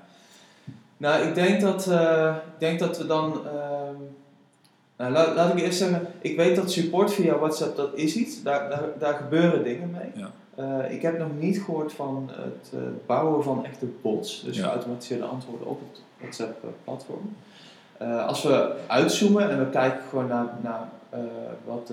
[0.97, 3.33] Nou, ik denk dat, eh, ik denk dat we dan.
[3.33, 3.93] ehm,
[4.97, 8.43] nou, laat, laat ik eerst zeggen, ik weet dat support via WhatsApp dat is iets,
[8.43, 10.11] daar, daar, daar gebeuren dingen mee.
[10.23, 10.31] Ja.
[10.55, 14.63] Eh, ik heb nog niet gehoord van het eh, bouwen van echte bots, dus Ja.
[14.67, 17.35] geautomatiseerde antwoorden op het WhatsApp-platform.
[17.97, 20.89] Eh, als we uitzoomen en we kijken gewoon naar, naar
[21.65, 21.91] wat,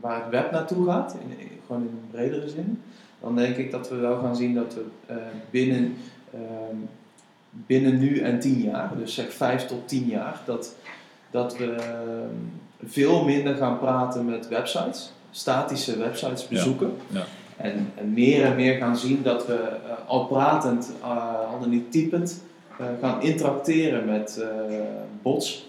[0.00, 2.82] waar het web naartoe gaat, in, in- gewoon in een bredere zin,
[3.20, 5.14] dan denk ik dat we wel gaan zien dat we
[5.50, 5.96] binnen,
[6.34, 6.76] ehm,
[7.50, 10.74] binnen nu en tien jaar, dus zeg vijf tot tien jaar, dat,
[11.30, 12.34] dat we ehm,
[12.90, 16.92] veel minder gaan praten met websites, statische websites bezoeken.
[17.08, 17.24] ja.
[17.62, 21.70] En, en meer en meer gaan zien dat we eh, al pratend, eh, al dan
[21.70, 22.42] niet typend,
[22.78, 24.44] eh, gaan interacteren met
[25.22, 25.68] bots.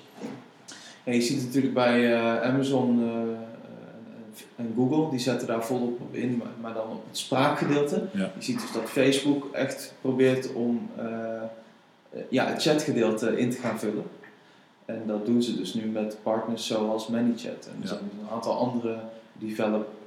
[1.03, 3.03] En je ziet het natuurlijk bij Amazon
[4.55, 8.03] en- Google, die zetten daar volop op in, maar, dan op het spraakgedeelte.
[8.13, 8.31] Ja.
[8.37, 10.89] Je ziet dus dat Facebook echt probeert om
[12.29, 14.03] ja, het chatgedeelte in te gaan vullen.
[14.85, 17.65] En dat doen ze dus nu met partners zoals ManyChat.
[17.65, 17.87] En er Ja.
[17.87, 18.95] zijn een aantal andere
[19.33, 20.00] develop, eh,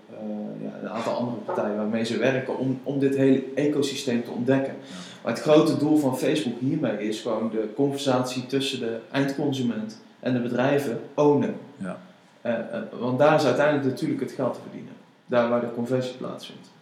[0.62, 4.74] ja, een aantal andere partijen waarmee ze werken om, om dit hele ecosysteem te ontdekken.
[5.22, 10.32] Maar het grote doel van Facebook hiermee is gewoon de conversatie tussen de eindconsument en
[10.32, 11.54] de bedrijven ownen.
[11.76, 11.98] Ja.
[12.40, 14.92] Eh, eh, want daar is uiteindelijk natuurlijk het geld te verdienen.
[15.26, 16.72] Daar waar de conversie plaatsvindt.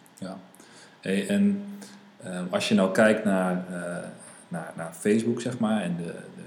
[1.03, 1.63] Hey, en
[2.23, 4.09] eh, als je nou kijkt naar, eh,
[4.47, 6.43] naar, naar Facebook, zeg maar, en de, de,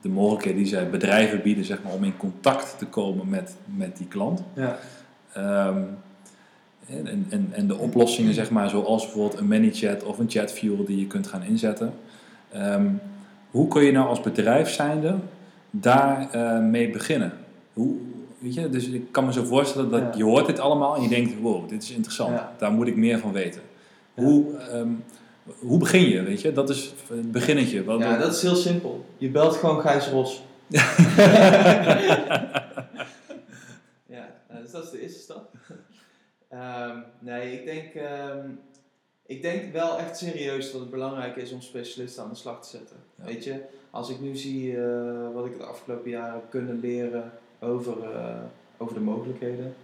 [0.00, 3.96] de mogelijkheden die zij bedrijven bieden, zeg maar, om in contact te komen met, met
[3.96, 4.42] die klant.
[4.54, 4.78] Ja.
[5.38, 5.76] Ehm,
[6.86, 10.98] en, en, en, de oplossingen, zeg maar, zoals bijvoorbeeld een ManyChat of een ChatView die
[10.98, 11.92] je kunt gaan inzetten.
[12.52, 12.86] Ehm,
[13.50, 15.14] hoe kun je nou als bedrijf zijnde
[15.70, 17.32] daar eh, mee beginnen?
[17.72, 17.94] Hoe,
[18.38, 20.12] weet je, dus ik kan me zo voorstellen dat Ja.
[20.16, 22.52] je hoort dit allemaal en je denkt, wow, dit is interessant, Ja.
[22.58, 23.60] daar moet ik meer van weten.
[24.14, 24.22] Ja.
[24.22, 24.88] Hoe, ehm,
[25.58, 26.52] hoe begin je, weet je?
[26.52, 27.84] Dat is het beginnetje.
[27.84, 29.04] Wat, ja, dat is heel simpel.
[29.18, 30.42] Je belt gewoon Gijs Ros.
[34.78, 35.50] dat is de eerste stap.
[36.48, 38.48] Ehm, nee, ik denk, ehm,
[39.26, 42.68] ik denk wel echt serieus dat het belangrijk is om specialisten aan de slag te
[42.68, 42.96] zetten.
[43.14, 43.24] Ja.
[43.24, 43.60] Weet je,
[43.90, 48.34] als ik nu zie eh, wat ik de afgelopen jaren heb kunnen leren over, eh,
[48.76, 49.74] over de mogelijkheden.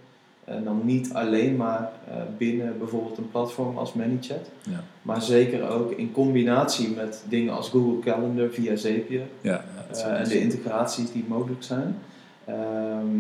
[0.45, 4.51] En dan niet alleen maar eh, binnen bijvoorbeeld een platform als ManyChat.
[4.63, 4.85] Ja.
[5.03, 9.23] Maar zeker ook in combinatie met dingen als Google Calendar via Zapier.
[9.41, 11.99] ja, en de integraties die mogelijk zijn.
[12.45, 13.19] Ehm,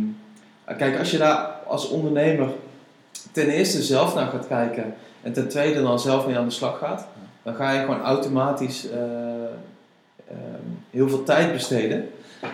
[0.77, 2.49] kijk, als je daar als ondernemer
[3.33, 6.79] ten eerste zelf naar gaat kijken en ten tweede dan zelf mee aan de slag
[6.79, 7.07] gaat,
[7.43, 8.99] dan ga je gewoon automatisch eh,
[10.29, 12.11] ehm, heel veel tijd besteden.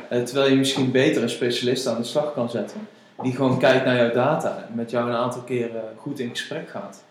[0.09, 2.89] eh, terwijl je misschien beter een specialist aan de slag kan zetten,
[3.23, 6.69] die gewoon kijkt naar jouw data en met jou een aantal keren goed in gesprek
[6.69, 7.03] gaat.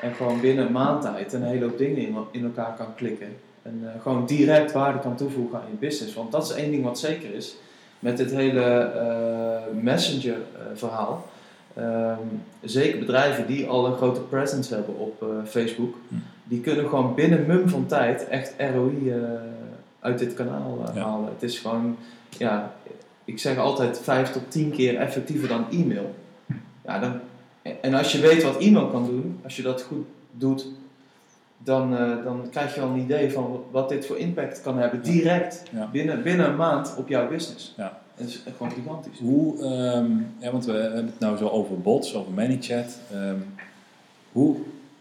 [0.00, 3.36] En gewoon binnen een maand tijd een hele hoop dingen in, elkaar kan klikken.
[3.62, 6.14] En eh, gewoon direct waarde kan toevoegen aan je business.
[6.14, 7.56] Want dat is één ding wat zeker is.
[7.98, 11.28] Met dit hele eh, messenger eh, verhaal.
[11.74, 12.18] Ehm,
[12.62, 15.94] zeker bedrijven die al een grote presence hebben op eh, Facebook.
[16.08, 16.14] Hm.
[16.44, 19.14] Die kunnen gewoon binnen mum van tijd echt ROI
[20.00, 21.02] uit dit kanaal Ja.
[21.02, 21.28] halen.
[21.28, 21.96] Het is gewoon,
[22.38, 22.74] ja,
[23.24, 26.14] ik zeg altijd vijf tot tien keer effectiever dan e-mail.
[26.84, 27.12] Ja, dan,
[27.80, 30.66] en als je weet wat e-mail kan doen, als je dat goed doet,
[31.66, 35.02] dan, eh, dan krijg je al een idee van wat, dit voor impact kan hebben.
[35.02, 35.88] Direct, Ja.
[35.92, 37.74] binnen, binnen een maand op jouw business.
[37.76, 37.98] Ja.
[38.16, 39.18] Dat is gewoon gigantisch.
[39.18, 42.98] Hoe, ehm, ja, want we hebben het nou zo over bots, over ManyChat.
[43.12, 43.36] Ehm,
[44.32, 44.56] hoe,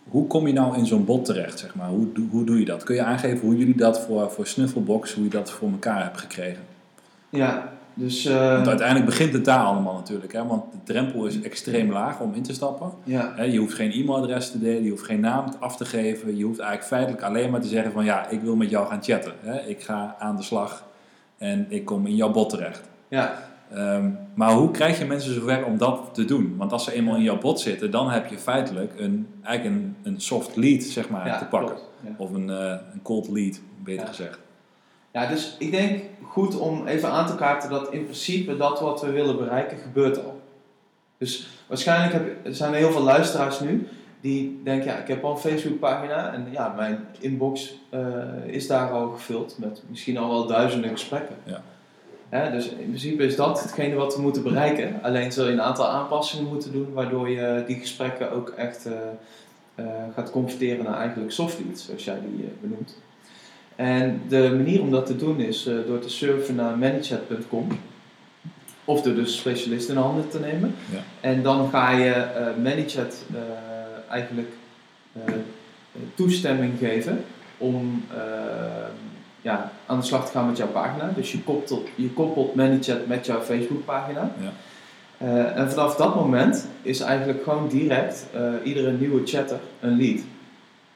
[0.10, 1.88] hoe kom je nou in zo'n bot terecht, zeg maar?
[1.90, 2.84] Hoe, doe- hoe doe je dat?
[2.84, 6.18] Kun je aangeven hoe jullie dat voor, voor Snufflebox, hoe je dat voor elkaar hebt
[6.20, 6.64] gekregen?
[7.30, 10.46] Ja, dus eh, Want uiteindelijk begint het daar allemaal natuurlijk, hè?
[10.46, 12.92] want de drempel is extreem laag om in te stappen.
[13.04, 16.38] ja, Hè, Je hoeft geen e-mailadres te delen, je hoeft geen naam af te geven.
[16.38, 19.04] Je hoeft eigenlijk feitelijk alleen maar te zeggen van ja, ik wil met jou gaan
[19.04, 19.34] chatten.
[19.40, 19.60] Hè?
[19.62, 20.86] Ik ga aan de slag
[21.38, 22.82] en ik kom in jouw bot terecht.
[23.08, 26.54] ja, Ehm, maar hoe krijg je mensen zover om dat te doen?
[26.58, 29.96] Want als ze eenmaal in jouw bot zitten, dan heb je feitelijk een, eigenlijk een,
[30.04, 31.76] een soft lead zeg maar, ja, te pakken.
[32.02, 32.10] ja.
[32.18, 34.40] Of een, eh, een cold lead, beter gezegd.
[35.16, 39.02] Ja, dus ik denk goed om even aan te kaarten dat in principe dat wat
[39.02, 40.42] we willen bereiken gebeurt al.
[41.18, 43.88] Dus waarschijnlijk heb, zijn er heel veel luisteraars nu
[44.22, 48.00] die denken, ja, ik heb al een Facebookpagina en ja, mijn inbox eh,
[48.46, 51.36] is daar al gevuld met misschien al wel duizenden gesprekken.
[51.44, 51.62] Ja.
[52.30, 55.00] Hè, dus in principe is dat hetgene wat we moeten bereiken.
[55.02, 58.94] Alleen zul je een aantal aanpassingen moeten doen waardoor je die gesprekken ook echt eh,
[59.76, 62.96] eh, gaat converteren naar eigenlijk soft leads, zoals jij die benoemt.
[63.76, 67.68] En de manier om dat te doen is eh, door te surfen naar manychat.com
[68.86, 70.76] of door dus specialist in handen te nemen.
[70.92, 71.00] Ja.
[71.22, 73.42] En dan ga je eh Manychat eh,
[74.10, 74.50] eigenlijk
[76.16, 77.24] toestemming geven
[77.58, 78.04] om
[79.42, 81.12] ja, aan de slag te gaan met jouw pagina.
[81.16, 84.32] Dus je koppelt, je koppelt ManyChat met jouw Facebookpagina.
[84.40, 84.52] Ja.
[85.56, 88.26] En vanaf dat moment is eigenlijk gewoon direct
[88.64, 90.20] iedere nieuwe chatter een lead.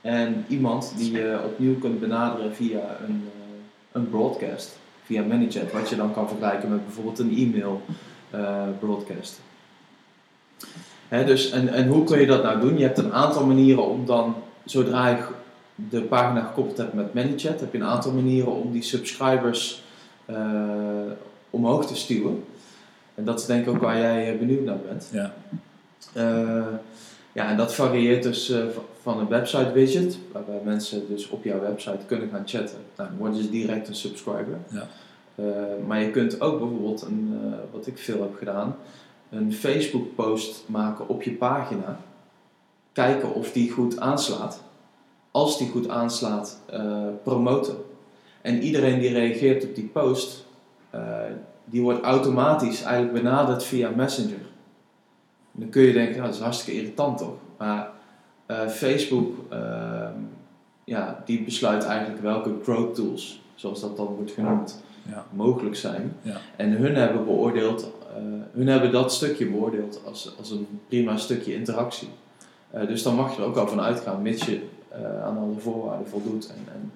[0.01, 3.59] En iemand die je opnieuw kunt benaderen via een, eh,
[3.91, 7.81] een broadcast, via ManyChat, wat je dan kan vergelijken met bijvoorbeeld een e-mail
[8.29, 9.39] eh, broadcast.
[11.07, 12.77] Hè, dus, en, en hoe kun je dat nou doen?
[12.77, 14.35] Je hebt een aantal manieren om dan,
[14.65, 15.23] zodra je
[15.75, 19.83] de pagina gekoppeld hebt met ManyChat, heb je een aantal manieren om die subscribers
[20.25, 21.11] eh,
[21.49, 22.43] omhoog te stuwen.
[23.15, 25.09] En dat is denk ik ook waar jij benieuwd naar bent.
[25.11, 25.33] Ja.
[27.31, 28.63] Ja, en dat varieert dus eh,
[29.01, 32.77] van een website widget, waarbij mensen dus op jouw website kunnen gaan chatten.
[32.95, 34.57] Nou, dan worden ze direct een subscriber.
[34.71, 34.87] Ja.
[35.35, 35.45] Eh,
[35.87, 38.75] maar je kunt ook bijvoorbeeld, een, eh, wat ik veel heb gedaan,
[39.29, 41.99] een Facebook post maken op je pagina.
[42.91, 44.61] Kijken of die goed aanslaat.
[45.31, 46.59] Als die goed aanslaat,
[47.23, 47.75] promoten.
[48.41, 50.45] En iedereen die reageert op die post,
[51.65, 54.48] die wordt automatisch eigenlijk benaderd via Messenger.
[55.59, 57.35] Dan kun je denken, nou, dat is hartstikke irritant toch?
[57.57, 57.89] Maar
[58.45, 60.13] eh, Facebook, ehm,
[60.83, 65.25] ja, die besluit eigenlijk welke growth tools, zoals dat dan wordt genoemd, Ja.
[65.31, 66.13] mogelijk zijn.
[66.21, 66.35] Ja.
[66.55, 71.53] En hun hebben beoordeeld, eh, hun hebben dat stukje beoordeeld als, als een prima stukje
[71.53, 72.07] interactie.
[72.69, 74.61] Eh, dus dan mag je er ook al van uitgaan, mits je
[75.23, 76.91] aan alle voorwaarden voldoet en, en,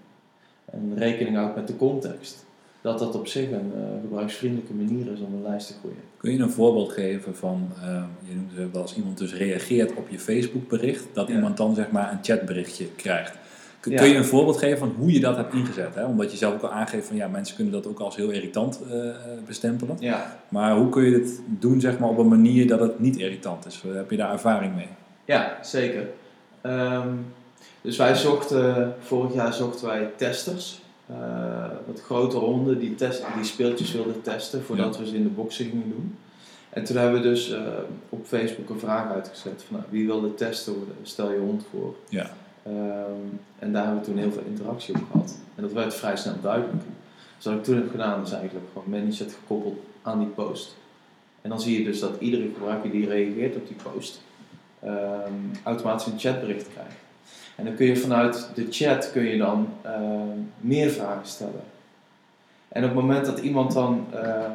[0.65, 2.45] en rekening houdt met de context.
[2.83, 5.97] Dat dat op zich een eh, gebruiksvriendelijke manier is om een lijst te groeien.
[6.17, 9.93] Kun je een voorbeeld geven van, eh, je noemde het wel als iemand dus reageert
[9.95, 11.33] op je Facebook bericht, dat Ja.
[11.33, 13.33] iemand dan zeg maar een chatberichtje krijgt.
[13.79, 13.97] Kun, Ja.
[13.97, 15.95] kun je een voorbeeld geven van hoe je dat hebt ingezet?
[15.95, 16.05] Hè?
[16.05, 18.79] Omdat je zelf ook al aangeeft van ja, mensen kunnen dat ook als heel irritant
[18.89, 19.15] eh, eh,
[19.47, 19.95] bestempelen.
[19.99, 23.17] Ja, Maar hoe kun je dit doen zeg maar, op een manier dat het niet
[23.17, 23.83] irritant is?
[23.93, 24.87] Heb je daar ervaring mee?
[25.25, 26.07] Ja, zeker.
[26.61, 27.07] Ehm,
[27.81, 30.81] dus wij zochten, vorig jaar zochten wij testers.
[31.07, 31.15] Eh,
[31.87, 35.01] wat grote honden die, test, die speeltjes wilden testen voordat Ja.
[35.01, 36.17] we ze in de boxen gingen doen.
[36.69, 37.61] En toen hebben we dus eh,
[38.09, 40.95] op Facebook een vraag uitgezet van nou, wie wil de testen worden?
[41.01, 41.95] Stel je hond voor.
[42.09, 42.29] Ja.
[42.63, 42.73] Ehm,
[43.59, 45.35] en daar hebben we toen heel veel interactie op gehad.
[45.55, 46.83] En dat werd vrij snel duidelijk.
[47.35, 50.75] Dus wat ik toen heb gedaan is eigenlijk gewoon ManyChat gekoppeld aan die post.
[51.41, 54.21] En dan zie je dus dat iedere gebruiker die reageert op die post,
[54.79, 56.95] ehm, automatisch een chatbericht krijgt.
[57.55, 61.63] En dan kun je vanuit de chat kun je dan ehm, meer vragen stellen.
[62.67, 64.51] En op het moment dat iemand dan ehm,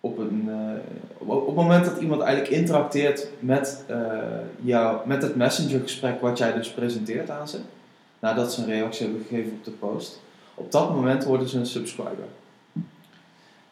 [0.00, 0.94] op een eh,
[1.26, 3.98] op, het moment dat iemand eigenlijk interacteert met, eh,
[4.60, 7.58] jou, met het messengergesprek wat jij dus presenteert aan ze,
[8.18, 10.20] nadat ze een reactie hebben gegeven op de post,
[10.54, 12.26] op dat moment worden ze een subscriber.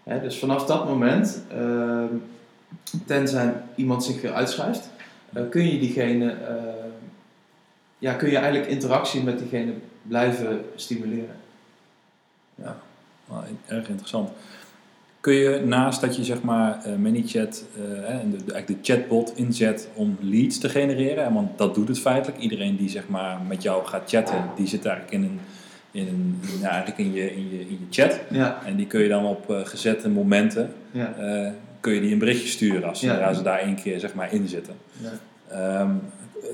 [0.02, 2.14] Hè, dus vanaf dat moment, ehm,
[3.06, 4.90] tenzij iemand zich weer uitschrijft,
[5.32, 6.36] eh, kun je diegene,
[8.02, 11.36] ja, kun je eigenlijk interactie met diegene blijven stimuleren.
[12.54, 14.30] Wel, erg interessant.
[15.20, 18.92] Kun je naast dat je zeg maar eh, ManyChat eh, en de, de, eigenlijk de
[18.94, 22.40] chatbot inzet om leads te genereren, en want dat doet het feitelijk.
[22.40, 25.40] Iedereen die zeg maar met jou gaat chatten, die zit eigenlijk in een,
[25.90, 28.20] in een ja, eigenlijk in je, in je, in je chat.
[28.30, 31.14] Ja, En die kun je dan op eh, gezette momenten ja,
[31.80, 33.32] kun je die een berichtje sturen als Ja.
[33.32, 34.74] ze daar één keer zeg maar in zitten.
[35.48, 35.90] ja.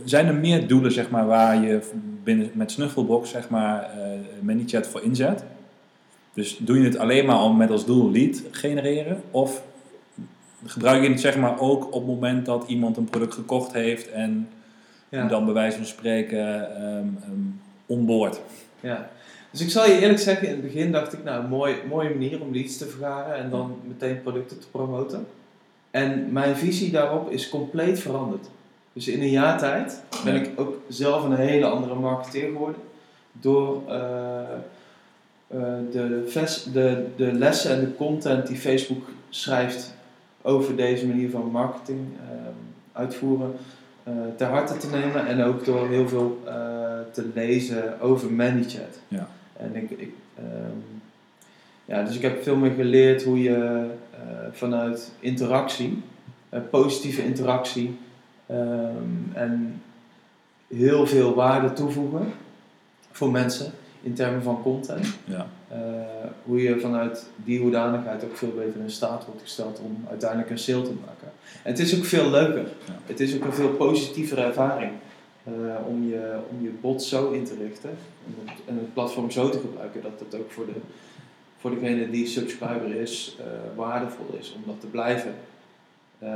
[0.04, 1.80] Zijn er meer doelen zeg maar, waar je
[2.24, 5.44] binnen, met Snuffelbox zeg maar, eh ManyChat voor inzet?
[6.34, 9.22] Dus doe je het alleen maar om met als doel lead genereren?
[9.30, 9.62] Of
[10.66, 14.10] gebruik je het zeg maar, ook op het moment dat iemand een product gekocht heeft
[14.10, 14.48] en
[15.08, 15.26] ja.
[15.26, 17.40] dan bij wijze van spreken ehm ehm,
[17.86, 18.40] onboard?
[18.80, 19.10] Ja,
[19.50, 22.40] dus ik zal je eerlijk zeggen, in het begin dacht ik, nou, mooi, mooie manier
[22.40, 25.26] om leads te vergaren en dan meteen producten te promoten.
[25.90, 28.50] En mijn visie daarop is compleet veranderd.
[28.98, 32.80] Dus in een jaar tijd ben ik ook zelf een hele andere marketeer geworden.
[33.32, 34.40] Door eh,
[35.46, 35.58] eh,
[35.92, 39.94] de, ves- de, de lessen en de content die Facebook schrijft
[40.42, 42.36] over deze manier van marketing eh,
[42.92, 43.52] uitvoeren
[44.36, 45.26] ter harte te nemen.
[45.26, 46.42] En ook door heel veel
[47.12, 49.00] te lezen over ManyChat.
[49.08, 49.28] Ja.
[49.56, 50.76] En ik, ik, ehm,
[51.84, 53.86] ja, dus ik heb veel meer geleerd hoe je
[54.52, 56.02] vanuit interactie,
[56.70, 57.98] positieve interactie
[58.48, 59.82] ehm, en
[60.68, 62.32] heel veel waarde toevoegen
[63.10, 63.72] voor mensen
[64.02, 65.06] in termen van content.
[65.24, 65.46] Ja.
[65.68, 65.78] Eh,
[66.44, 70.58] hoe je vanuit die hoedanigheid ook veel beter in staat wordt gesteld om uiteindelijk een
[70.58, 71.32] sale te maken.
[71.62, 72.62] En het is ook veel leuker.
[72.62, 72.98] Ja.
[73.06, 74.90] Het is ook een veel positievere ervaring
[75.44, 75.52] eh,
[75.86, 79.48] om, je, om je bot zo in te richten en het, en het platform zo
[79.48, 80.80] te gebruiken dat het ook voor, de,
[81.58, 83.46] voor degene die subscriber is eh,
[83.76, 85.34] waardevol is om dat te blijven
[86.22, 86.32] Ehm,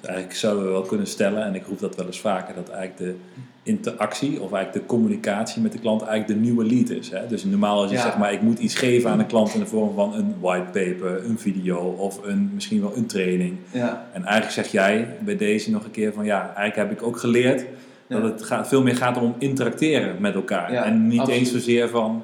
[0.00, 2.68] Dus eigenlijk zouden we wel kunnen stellen, en ik roep dat wel eens vaker, dat
[2.70, 3.14] eigenlijk de
[3.62, 7.10] interactie of eigenlijk de communicatie met de klant eigenlijk de nieuwe lead is.
[7.10, 7.26] Hè?
[7.26, 8.02] Dus normaal als je Ja.
[8.02, 11.24] zeg maar, ik moet iets geven aan de klant in de vorm van een whitepaper,
[11.24, 13.56] een video of een, misschien wel een training.
[13.70, 17.06] ja, En eigenlijk zeg jij bij deze nog een keer van ja, eigenlijk heb ik
[17.06, 17.64] ook geleerd
[18.06, 18.20] Ja.
[18.20, 20.70] dat het gaat, veel meer gaat om interacteren met elkaar.
[20.72, 21.40] En niet absoluut.
[21.40, 22.22] eens zozeer van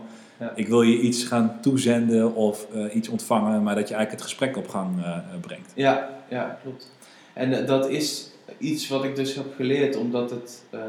[0.55, 4.23] ik wil je iets gaan toezenden of eh, iets ontvangen, maar dat je eigenlijk het
[4.23, 5.73] gesprek op gang eh, brengt.
[5.75, 6.91] ja, ja, klopt.
[7.33, 10.81] En eh, dat is iets wat ik dus heb geleerd, omdat het, eh,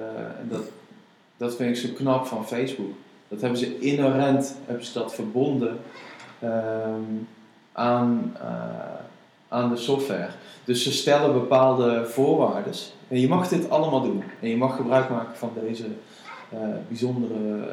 [0.50, 0.64] dat,
[1.38, 2.92] dat vind ik zo knap van Facebook.
[3.28, 5.80] Dat hebben ze inherent, hebben ze dat verbonden
[6.39, 7.02] ehm,
[7.72, 9.00] aan, eh,
[9.48, 10.30] aan de software.
[10.64, 12.74] Dus ze stellen bepaalde voorwaarden.
[13.08, 14.24] En je mag dit allemaal doen.
[14.39, 15.86] En je mag gebruik maken van deze
[16.88, 17.66] bijzondere,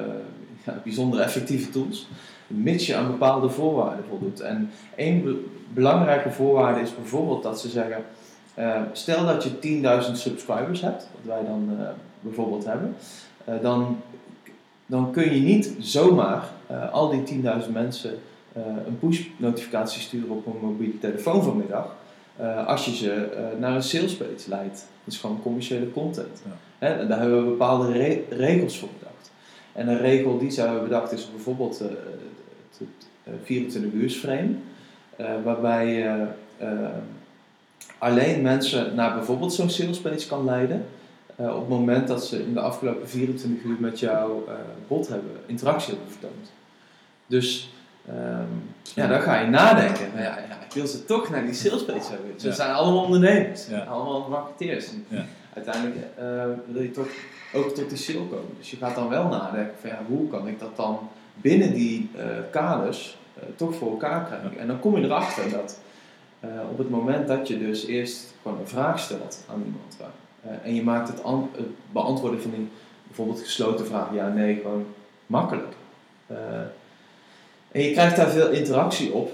[0.69, 2.09] ja, bijzondere effectieve tools.
[2.47, 4.41] Mits je aan bepaalde voorwaarden voldoet.
[4.41, 5.45] En één be-
[5.75, 8.05] belangrijke voorwaarde is bijvoorbeeld dat ze zeggen...
[8.55, 9.51] eh, stel dat je
[10.09, 11.87] 10.000 subscribers hebt, wat wij dan eh,
[12.21, 12.97] bijvoorbeeld hebben.
[13.45, 13.97] eh, dan,
[14.87, 16.45] dan kun je niet zomaar
[16.93, 18.19] al die 10.000 mensen
[18.87, 21.97] een push-notificatie sturen op een mobiele telefoon vanmiddag.
[22.67, 24.87] als je ze naar een salespage leidt.
[25.05, 26.43] Dat is gewoon commerciële content.
[26.45, 26.51] Ja.
[26.87, 28.89] Hè, en daar hebben we bepaalde re- regels voor.
[29.79, 31.91] En een regel die ze hebben bedacht is bijvoorbeeld het,
[33.25, 34.51] het 24 uur frame.
[35.17, 36.27] eh, waarbij je
[36.59, 36.69] eh,
[37.99, 40.85] alleen mensen naar bijvoorbeeld zo'n salespage kan leiden.
[41.37, 44.55] eh, op het moment dat ze in de afgelopen 24 uur met jouw eh,
[44.89, 46.53] bot hebben, interactie hebben vertoond.
[47.27, 47.71] Dus
[48.09, 48.43] ehm,
[48.95, 50.07] ja, dan ga je nadenken.
[50.15, 52.41] Maar ja, ja, ik wil ze toch naar die salespage hebben.
[52.41, 52.55] Ze Ja.
[52.55, 53.79] zijn allemaal ondernemers, Ja.
[53.85, 54.87] allemaal marketeers.
[54.89, 55.27] En.
[55.55, 55.97] Uiteindelijk
[56.73, 57.09] wil je toch
[57.53, 58.57] ook tot die sale komen.
[58.59, 60.99] Dus je gaat dan wel nadenken van ja, hoe kan ik dat dan
[61.35, 64.59] binnen die eh, kaders eh, toch voor elkaar krijgen.
[64.59, 65.79] En dan kom je erachter dat
[66.41, 69.97] eh, op het moment dat je dus eerst gewoon een vraag stelt aan iemand
[70.63, 71.23] en je maakt het,
[71.53, 72.69] het beantwoorden van die
[73.07, 74.87] bijvoorbeeld gesloten vraag ja, nee, gewoon
[75.27, 75.75] makkelijk.
[77.73, 79.33] En je krijgt daar veel interactie op.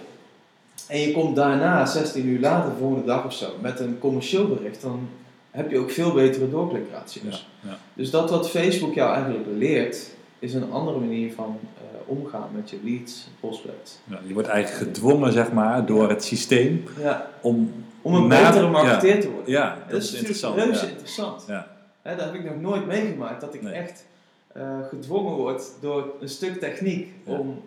[0.89, 4.49] En je komt daarna, 16 uur later, de volgende dag of zo, met een commercieel
[4.49, 5.09] bericht, dan
[5.55, 7.47] heb je ook veel betere doorklikratio's.
[7.61, 7.77] Ja, ja.
[7.95, 12.71] Dus dat wat Facebook jou eigenlijk leert, is een andere manier van eh, omgaan met
[12.71, 13.99] je leads, prospects.
[14.05, 18.47] Ja, je wordt eigenlijk gedwongen zeg maar, door het systeem Ja, om, om een na-
[18.47, 19.51] betere marketeer te worden.
[19.51, 20.57] Ja, dat, dat is, is interessant.
[20.57, 21.45] reuze interessant.
[21.47, 21.67] Ja.
[22.03, 23.73] Hè, dat heb ik nog nooit meegemaakt, dat ik Nee.
[23.73, 24.07] echt
[24.53, 27.63] eh, gedwongen word door een stuk techniek om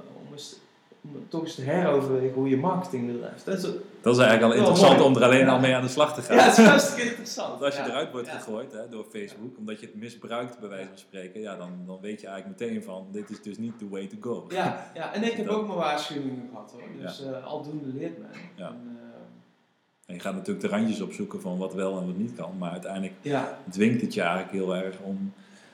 [1.27, 3.45] toch eens te heroverwegen hoe je marketing bedrijft.
[3.45, 3.61] Dat is,
[4.01, 5.09] Dat is eigenlijk al interessant mooi.
[5.09, 5.51] om er alleen Ja.
[5.51, 6.35] al mee aan de slag te gaan.
[6.35, 7.49] ja, het is hartstikke interessant.
[7.49, 7.87] Want als je Ja.
[7.87, 8.33] eruit wordt Ja.
[8.37, 11.97] gegooid hè, door Facebook, omdat je het misbruikt bij wijze van spreken, ja, dan, dan
[12.01, 14.45] weet je eigenlijk meteen van, dit is dus niet the way to go.
[14.49, 16.81] Ja, ja, en ik heb Dat- ook mijn waarschuwingen gehad hoor.
[17.01, 18.29] Dus eh, aldoende leert men.
[18.55, 18.67] Ja.
[18.67, 19.05] En, eh,
[20.05, 22.71] En je gaat natuurlijk de randjes opzoeken van wat wel en wat niet kan, maar
[22.71, 25.33] uiteindelijk ja, dwingt het je eigenlijk heel erg om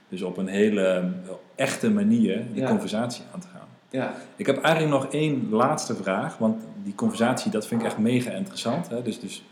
[0.09, 1.11] dus op een hele
[1.55, 2.67] echte manier die Ja.
[2.69, 3.52] conversatie aan te gaan.
[3.93, 7.97] Ja, Ik heb eigenlijk nog één laatste vraag, want die conversatie, dat vind ik echt
[7.97, 8.89] mega interessant.
[8.89, 9.01] Hè?
[9.01, 9.43] Dus, dus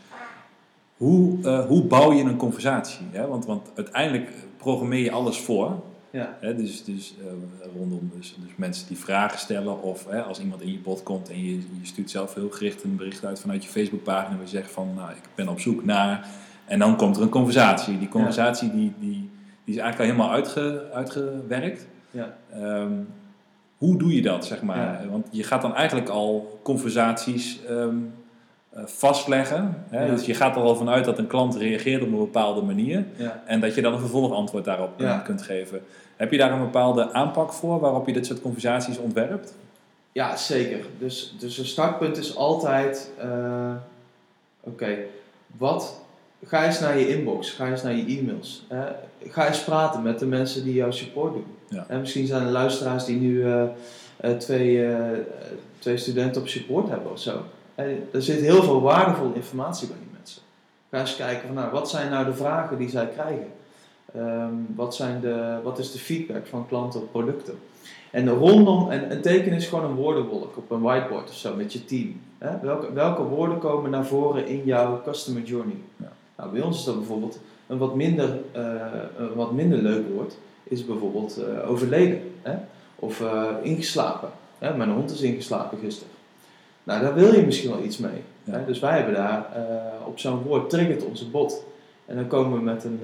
[0.96, 3.06] hoe, eh, hoe bouw je een conversatie?
[3.10, 3.26] Hè?
[3.26, 5.82] Want, want uiteindelijk programmeer je alles voor.
[6.10, 6.56] ja, Hè?
[6.56, 7.32] Dus, dus eh,
[7.76, 11.30] rondom dus, dus mensen die vragen stellen of hè, als iemand in je bot komt
[11.30, 14.48] en je, je stuurt zelf heel gericht een bericht uit vanuit je Facebookpagina en je
[14.48, 16.26] zegt van, nou, ik ben op zoek naar...
[16.64, 17.98] En dan komt er een conversatie.
[17.98, 19.30] Die conversatie die, die,
[19.64, 21.86] die is eigenlijk al helemaal uitge, uitgewerkt.
[22.10, 22.92] ja, Ehm,
[23.82, 25.02] hoe doe je dat, zeg maar?
[25.02, 25.08] Ja.
[25.10, 27.96] Want je gaat dan eigenlijk al conversaties ehm,
[28.70, 29.84] eh, vastleggen.
[29.88, 30.04] Hè?
[30.04, 30.10] Ja.
[30.14, 33.04] Dus je gaat er al vanuit dat een klant reageert op een bepaalde manier.
[33.16, 33.42] ja.
[33.46, 35.18] En dat je dan een vervolgantwoord daarop kunt- Ja.
[35.18, 35.80] kunt geven.
[36.16, 39.54] Heb je daar een bepaalde aanpak voor waarop je dit soort conversaties ontwerpt?
[40.12, 40.78] Ja, zeker.
[40.98, 43.74] Dus, dus een startpunt is altijd: eh,
[44.60, 44.96] oké,
[45.58, 46.00] wat.
[46.44, 48.64] Ga eens naar je inbox, ga eens naar je e-mails.
[48.68, 48.80] eh,
[49.28, 51.44] ga eens praten met de mensen die jouw support doen.
[51.72, 51.84] Ja.
[51.88, 53.62] En misschien zijn er luisteraars die nu eh,
[54.16, 55.18] eh, twee, eh,
[55.78, 57.42] twee studenten op support hebben of zo.
[57.74, 60.42] En er zit heel veel waardevolle informatie bij die mensen.
[60.90, 63.46] Ga eens kijken van, nou, wat zijn nou de vragen die zij krijgen?
[64.14, 67.58] Ehm, wat, zijn de, wat is de feedback van klanten op producten?
[68.10, 71.72] En rondom, en een teken is gewoon een woordenwolk op een whiteboard of zo met
[71.72, 72.20] je team.
[72.38, 72.60] Hè?
[72.60, 75.76] Welke, welke woorden komen naar voren in jouw customer journey?
[75.96, 76.12] Ja.
[76.36, 78.38] Nou, bij ons is dat bijvoorbeeld een wat minder,
[79.16, 80.36] een wat minder leuk woord,
[80.72, 82.20] is bijvoorbeeld eh, overleden.
[82.42, 82.54] Hè?
[82.96, 84.30] Of eh, ingeslapen.
[84.58, 84.76] Hè?
[84.76, 86.12] Mijn hond is ingeslapen gisteren.
[86.84, 88.22] Nou, daar wil je misschien wel iets mee.
[88.44, 88.52] Ja.
[88.52, 88.64] Hè?
[88.64, 91.64] Dus wij hebben daar eh, op zo'n woord triggert onze bot.
[92.06, 93.00] En dan komen we met een,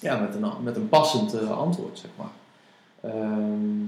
[0.00, 2.30] ja, met een, met een passend antwoord, zeg maar.
[3.12, 3.84] Ehm,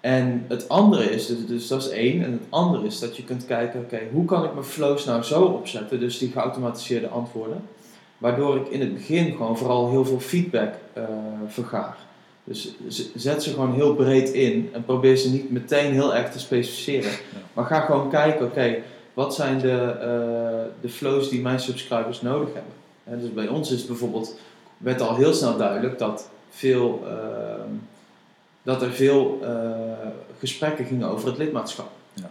[0.00, 2.24] En het andere is, dus, dus dat is één.
[2.24, 5.22] En het andere is dat je kunt kijken, oké, hoe kan ik mijn flows nou
[5.22, 7.62] zo opzetten, dus die geautomatiseerde antwoorden,
[8.18, 11.04] waardoor ik in het begin gewoon vooral heel veel feedback uh,
[11.48, 11.96] vergaar.
[12.44, 12.74] Dus
[13.14, 17.10] zet ze gewoon heel breed in en probeer ze niet meteen heel erg te specificeren.
[17.52, 18.76] Maar ga gewoon kijken, oké,
[19.14, 23.20] wat zijn de, uh, de flows die mijn subscribers nodig hebben.
[23.20, 24.38] dus bij ons is bijvoorbeeld,
[24.76, 27.64] werd al heel snel duidelijk dat, veel, uh,
[28.62, 29.48] dat er veel uh,
[30.38, 31.90] gesprekken gingen over het lidmaatschap.
[32.12, 32.30] Ja.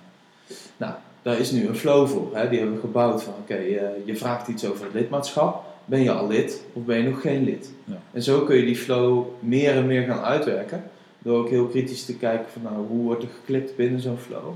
[0.78, 2.30] Nou, daar is nu een flow voor.
[2.34, 2.50] Hè?
[2.50, 3.58] Die hebben we gebouwd van, oké,
[4.06, 7.44] je vraagt iets over het lidmaatschap ben je al lid of ben je nog geen
[7.44, 7.72] lid?
[7.84, 7.98] Ja.
[8.12, 10.84] En zo kun je die flow meer en meer gaan uitwerken.
[11.20, 14.54] Door ook heel kritisch te kijken van nou, hoe wordt er geklikt binnen zo'n flow.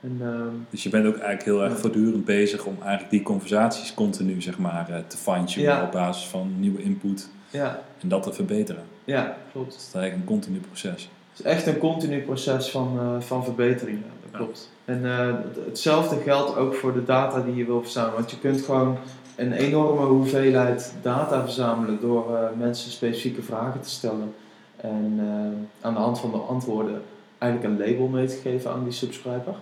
[0.00, 3.94] En, ehm, dus je bent ook eigenlijk heel erg voortdurend bezig om eigenlijk die conversaties
[3.94, 7.30] continu zeg maar, eh, te fine-tunen op basis van nieuwe input.
[7.50, 7.82] Ja.
[8.00, 8.82] En dat te verbeteren.
[9.04, 9.70] Ja, klopt.
[9.70, 11.10] Dat is eigenlijk een continu proces.
[11.30, 13.98] Het is echt een continu proces van, uh, van verbetering.
[14.22, 14.70] dat klopt.
[14.84, 18.16] En uh, hetzelfde geldt ook voor de data die je wil verzamelen.
[18.16, 18.98] Want je kunt gewoon
[19.36, 24.34] een enorme hoeveelheid data verzamelen door uh, mensen specifieke vragen te stellen.
[24.76, 27.02] En uh, aan de hand van de antwoorden
[27.38, 29.54] eigenlijk een label mee te geven aan die subscriber.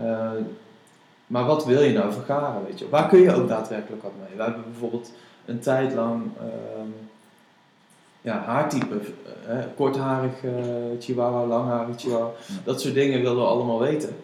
[0.00, 0.30] Uh,
[1.26, 2.88] maar wat wil je nou vergaren, weet je?
[2.88, 4.36] Waar kun je ook daadwerkelijk wat mee?
[4.36, 5.12] We hebben bijvoorbeeld
[5.44, 6.90] een tijd lang ehm,
[8.20, 9.00] ja, haartype,
[9.76, 10.32] kortharig
[10.98, 12.30] chihuahua, langharig chihuahua,
[12.64, 14.16] dat soort dingen wilden we allemaal weten.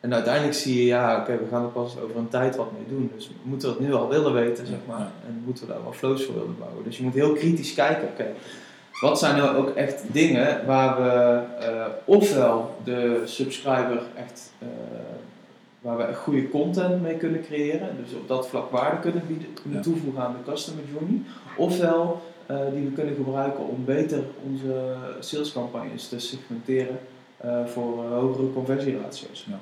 [0.00, 2.98] En uiteindelijk zie je, ja, oké, we gaan er pas over een tijd wat mee
[2.98, 3.10] doen.
[3.14, 5.10] Dus we moeten dat nu al willen weten, zeg maar.
[5.26, 6.84] En moeten we daar wel flows voor willen bouwen.
[6.84, 8.26] Dus je moet heel kritisch kijken, oké,
[9.00, 14.68] wat zijn nou ook echt dingen waar we uh, ofwel de subscriber echt, uh,
[15.80, 17.88] waar we echt goede content mee kunnen creëren.
[18.04, 21.20] Dus op dat vlak waarde kunnen, bieden, kunnen toevoegen aan de customer journey.
[21.56, 26.98] Ofwel uh, die we kunnen gebruiken om beter onze salescampagnes te segmenteren
[27.66, 29.46] voor hogere conversieratio's.
[29.48, 29.58] Ja.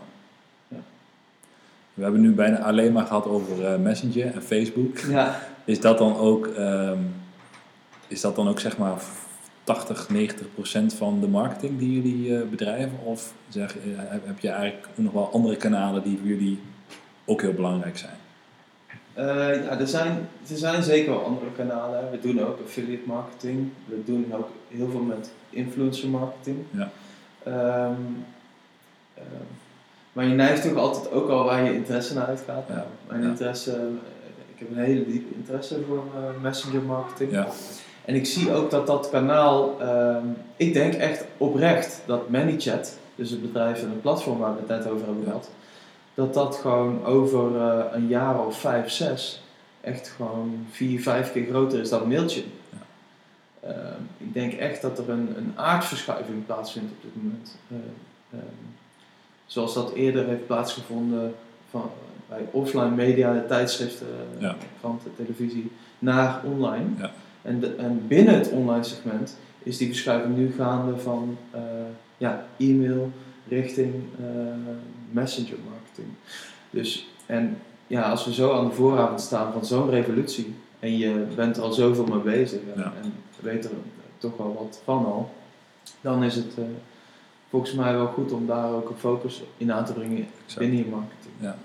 [1.97, 4.99] We hebben nu bijna alleen maar gehad over uh, Messenger en Facebook.
[4.99, 5.39] Ja.
[5.65, 7.15] Is dat dan ook, um,
[8.07, 9.01] is dat dan ook zeg maar
[9.65, 12.99] 80, 90 procent van de marketing die jullie uh, bedrijven?
[13.05, 16.59] Of zeg, uh, heb je eigenlijk nog wel andere kanalen die voor jullie
[17.25, 18.17] ook heel belangrijk zijn?
[19.15, 22.11] ja, er zijn, er zijn zeker wel andere kanalen.
[22.11, 23.69] We doen ook affiliate marketing.
[23.85, 26.59] We doen ook heel veel met influencer marketing.
[26.71, 26.91] Ja.
[27.87, 28.25] Um,
[30.17, 32.65] maar je neigt toch altijd ook al waar je interesse naar uitgaat.
[32.69, 32.87] Ja.
[33.09, 33.87] Mijn interesse, eh,
[34.55, 37.31] ik heb een hele diepe interesse voor uh, messenger marketing.
[37.31, 37.47] Ja.
[38.05, 43.31] En ik zie ook dat dat kanaal, um, ik denk echt oprecht dat ManyChat, dus
[43.31, 45.51] het bedrijf en het platform waar we het net over hebben gehad,
[46.15, 49.43] dat dat gewoon over uh, een jaar of vijf, zes
[49.81, 52.47] echt gewoon vier, vijf keer groter is dan Mailchimp.
[52.71, 53.69] Ja.
[53.69, 53.77] Uh,
[54.19, 57.59] ik denk echt dat er een, een aardverschuiving plaatsvindt op dit moment.
[57.69, 57.79] Uh,
[59.47, 61.35] zoals dat eerder heeft plaatsgevonden
[61.71, 61.91] van,
[62.29, 64.07] bij offline media, de tijdschriften,
[64.39, 64.57] ja.
[64.81, 66.87] kranten, televisie, naar online.
[66.99, 67.11] Ja.
[67.43, 71.61] En, en binnen het online segment is die verschuiving nu gaande van uh,
[72.19, 73.11] ja, e-mail
[73.49, 74.27] richting uh,
[75.11, 76.09] messenger marketing.
[76.71, 81.27] Dus, en ja, als we zo aan de vooravond staan van zo'n revolutie en je
[81.37, 83.71] bent er al zoveel mee bezig en, en weet er
[84.19, 85.31] toch wel wat van al,
[86.01, 86.65] dan is het uh,
[87.57, 90.27] volgens mij wel goed om daar ook een focus in aan te brengen
[90.59, 91.35] binnen je marketing.
[91.41, 91.57] Ja,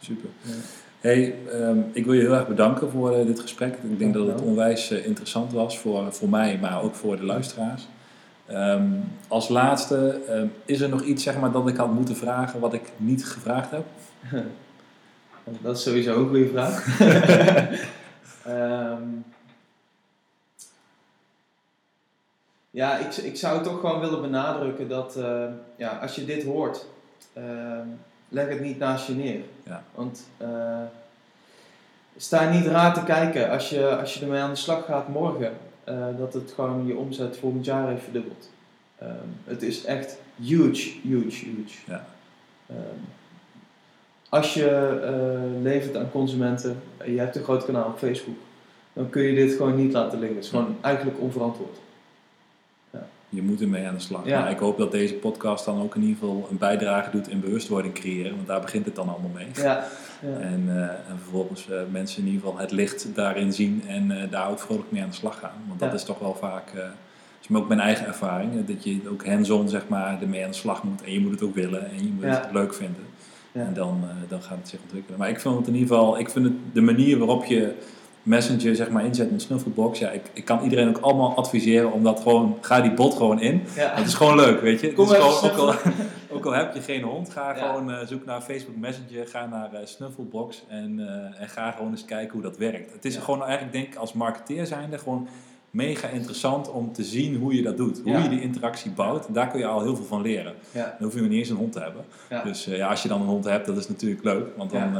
[0.00, 0.28] super.
[0.42, 0.52] Ja.
[1.00, 3.74] Hey, um, ik wil je heel erg bedanken voor uh, dit gesprek.
[3.90, 7.24] Ik denk dat het onwijs uh, interessant was voor, voor mij, maar ook voor de
[7.24, 7.88] luisteraars.
[8.50, 12.60] Um, als laatste, um, is er nog iets zeg maar, dat ik had moeten vragen
[12.60, 13.84] wat ik niet gevraagd heb?
[15.62, 16.86] dat is sowieso een goede vraag.
[22.70, 25.44] Ja, ik, ik zou toch gewoon willen benadrukken dat uh,
[25.76, 26.86] ja, als je dit hoort,
[27.38, 27.44] uh,
[28.28, 29.40] leg het niet naast je neer.
[29.62, 29.82] Ja.
[29.94, 30.82] Want uh,
[32.16, 35.52] sta niet raar te kijken als je, als je ermee aan de slag gaat morgen,
[36.18, 38.50] dat het gewoon je omzet volgend jaar heeft verdubbeld.
[39.02, 39.08] Um,
[39.44, 41.78] het is echt huge, huge, huge.
[41.86, 42.06] Ja.
[42.70, 42.76] Um,
[44.28, 48.36] als je levert aan consumenten en je hebt een groot kanaal op Facebook,
[48.92, 50.36] dan kun je dit gewoon niet laten liggen.
[50.36, 51.78] Het is gewoon eigenlijk onverantwoord
[53.28, 54.26] je moet ermee aan de slag.
[54.26, 54.48] Ja.
[54.48, 57.94] ik hoop dat deze podcast dan ook in ieder geval een bijdrage doet in bewustwording
[57.94, 59.46] creëren, want daar begint het dan allemaal mee.
[59.54, 59.62] Ja.
[59.62, 60.38] ja.
[60.40, 64.16] En, uh, en, vervolgens uh, mensen in ieder geval het licht daarin zien en uh,
[64.30, 65.62] daar ook vrolijk mee aan de slag gaan.
[65.66, 69.26] Want dat is toch wel vaak, dat is ook mijn eigen ervaring, dat je ook
[69.26, 71.96] hands-on zeg maar ermee aan de slag moet en je moet het ook willen en
[71.96, 73.06] je moet het leuk vinden.
[73.52, 75.18] En dan, dan gaat het zich ontwikkelen.
[75.18, 77.74] Maar ik vind het in ieder geval, ik vind het de manier waarop je
[78.28, 79.98] Messenger zeg maar inzet in Snuffelbox.
[79.98, 83.40] Ja, ik, ik kan iedereen ook allemaal adviseren om dat gewoon, ga die bot gewoon
[83.40, 83.62] in.
[83.76, 83.92] Ja.
[83.94, 84.92] Het is gewoon leuk, weet je.
[84.92, 85.92] Kom het is even gewoon, ook, al,
[86.36, 87.66] ook al heb je geen hond, ga Ja.
[87.66, 91.90] gewoon eh, zoek naar Facebook Messenger, ga naar eh, Snuffelbox en, eh, en ga gewoon
[91.90, 92.92] eens kijken hoe dat werkt.
[92.92, 93.20] Het is Ja.
[93.20, 95.28] gewoon eigenlijk denk ik als marketeer zijnde gewoon
[95.70, 98.00] mega interessant om te zien hoe je dat doet.
[98.04, 98.22] Hoe Ja.
[98.22, 99.34] je die interactie bouwt.
[99.34, 100.54] Daar kun je al heel veel van leren.
[100.70, 100.82] Ja.
[100.84, 102.04] Dan hoef je nog niet eens een hond te hebben.
[102.30, 102.42] Ja.
[102.42, 104.46] Dus ja, als je dan een hond hebt, dat is natuurlijk leuk.
[104.56, 104.92] Want dan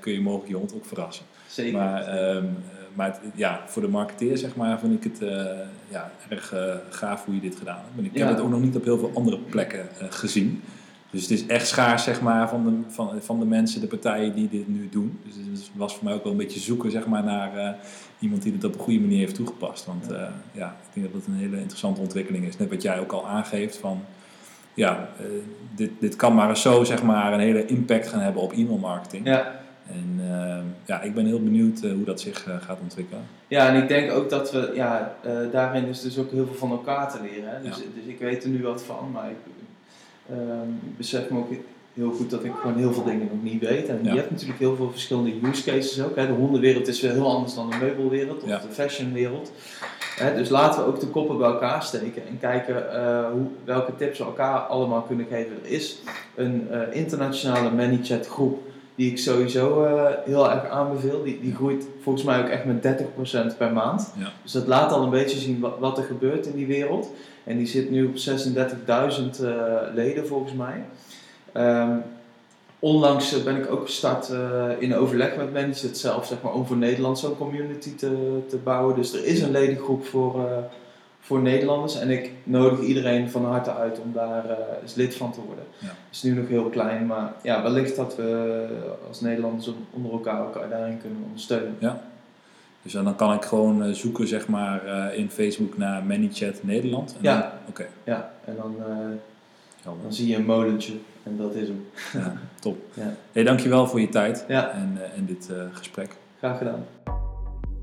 [0.00, 1.24] kun je mogelijk je hond ook verrassen.
[1.46, 1.78] Zeker.
[1.78, 2.44] Maar, ehm, eh,
[2.94, 5.44] maar het- ja, voor de marketeer zeg maar, vind ik het eh,
[5.88, 7.98] ja, erg eh, gaaf hoe je dit gedaan hebt.
[7.98, 10.62] En ik heb het ook nog niet op heel veel andere plekken eh, gezien.
[11.10, 14.34] Dus het is echt schaars zeg maar, van, de, van, van de mensen, de partijen
[14.34, 15.18] die dit nu doen.
[15.24, 17.76] Dus het was voor mij ook wel een beetje zoeken zeg maar, naar
[18.18, 19.84] iemand die dit op een goede manier heeft toegepast.
[19.86, 20.06] Want
[20.52, 22.56] ja, ik denk dat het een hele interessante ontwikkeling is.
[22.56, 24.00] Net wat jij ook al aangeeft van...
[24.74, 25.08] Ja,
[25.74, 29.26] dit, dit kan maar zo zeg maar, een hele impact gaan hebben op e-mailmarketing.
[29.26, 29.60] Ja.
[29.90, 33.22] En eh, ja, ik ben heel benieuwd eh, hoe dat zich eh, gaat ontwikkelen.
[33.48, 35.14] Ja, en ik denk ook dat we, ja,
[35.52, 37.50] daarin is dus ook heel veel van elkaar te leren.
[37.50, 37.62] Hè?
[37.62, 37.82] Dus, Ja.
[37.94, 39.36] dus ik weet er nu wat van, maar ik
[40.30, 41.50] ehm, besef me ook
[41.94, 43.88] heel goed dat ik gewoon heel veel dingen nog niet weet.
[43.88, 44.10] En Ja.
[44.12, 46.16] je hebt natuurlijk heel veel verschillende use cases ook.
[46.16, 46.26] Hè?
[46.26, 48.58] De hondenwereld is weer heel anders dan de meubelwereld of Ja.
[48.58, 49.52] de fashionwereld.
[50.16, 50.34] Hè?
[50.34, 52.74] Dus laten we ook de koppen bij elkaar steken en kijken
[53.32, 55.52] hoe, welke tips we elkaar allemaal kunnen geven.
[55.64, 55.98] Er is
[56.34, 58.62] een internationale ManyChat groep
[58.96, 61.22] die ik sowieso eh, heel erg aanbeveel.
[61.22, 63.02] Die, die groeit volgens mij ook echt met
[63.54, 64.12] 30% per maand.
[64.18, 64.32] Ja.
[64.42, 67.10] Dus dat laat al een beetje zien wat, wat er gebeurt in die wereld.
[67.44, 70.84] En die zit nu op 36.000 eh, leden volgens mij.
[71.52, 71.96] Ehm,
[72.78, 74.32] onlangs eh, ben ik ook gestart
[74.78, 78.96] in overleg met mensen zelf, zeg maar, om voor Nederland zo'n community te, te bouwen.
[78.96, 80.48] Dus er is een ledengroep voor,
[81.26, 81.98] voor Nederlanders.
[82.00, 85.64] En ik nodig iedereen van harte uit om daar eh, eens lid van te worden.
[85.78, 85.86] Ja.
[85.86, 88.66] Het is nu nog heel klein, maar ja, wellicht dat we
[89.08, 91.76] als Nederlanders onder elkaar elkaar daarin kunnen ondersteunen.
[92.82, 97.10] Dus dan kan ik gewoon eh, zoeken zeg maar, eh, in Facebook naar ManyChat Nederland.
[97.12, 97.40] En Ja.
[97.40, 98.74] dan- Oké, Ja, en dan,
[99.82, 101.86] dan zie je een molentje en dat is hem.
[102.12, 102.76] Ja, top.
[102.94, 103.12] Ja.
[103.32, 106.16] Hey, dankjewel voor je tijd Ja, en, en dit gesprek.
[106.38, 106.84] graag gedaan.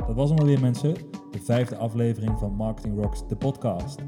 [0.07, 0.93] Dat was hem alweer mensen,
[1.31, 3.99] de vijfde aflevering van Marketing Rocks, de podcast.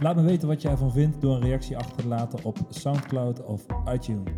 [0.00, 3.44] Laat me weten wat jij ervan vindt door een reactie achter te laten op Soundcloud
[3.44, 4.32] of iTunes.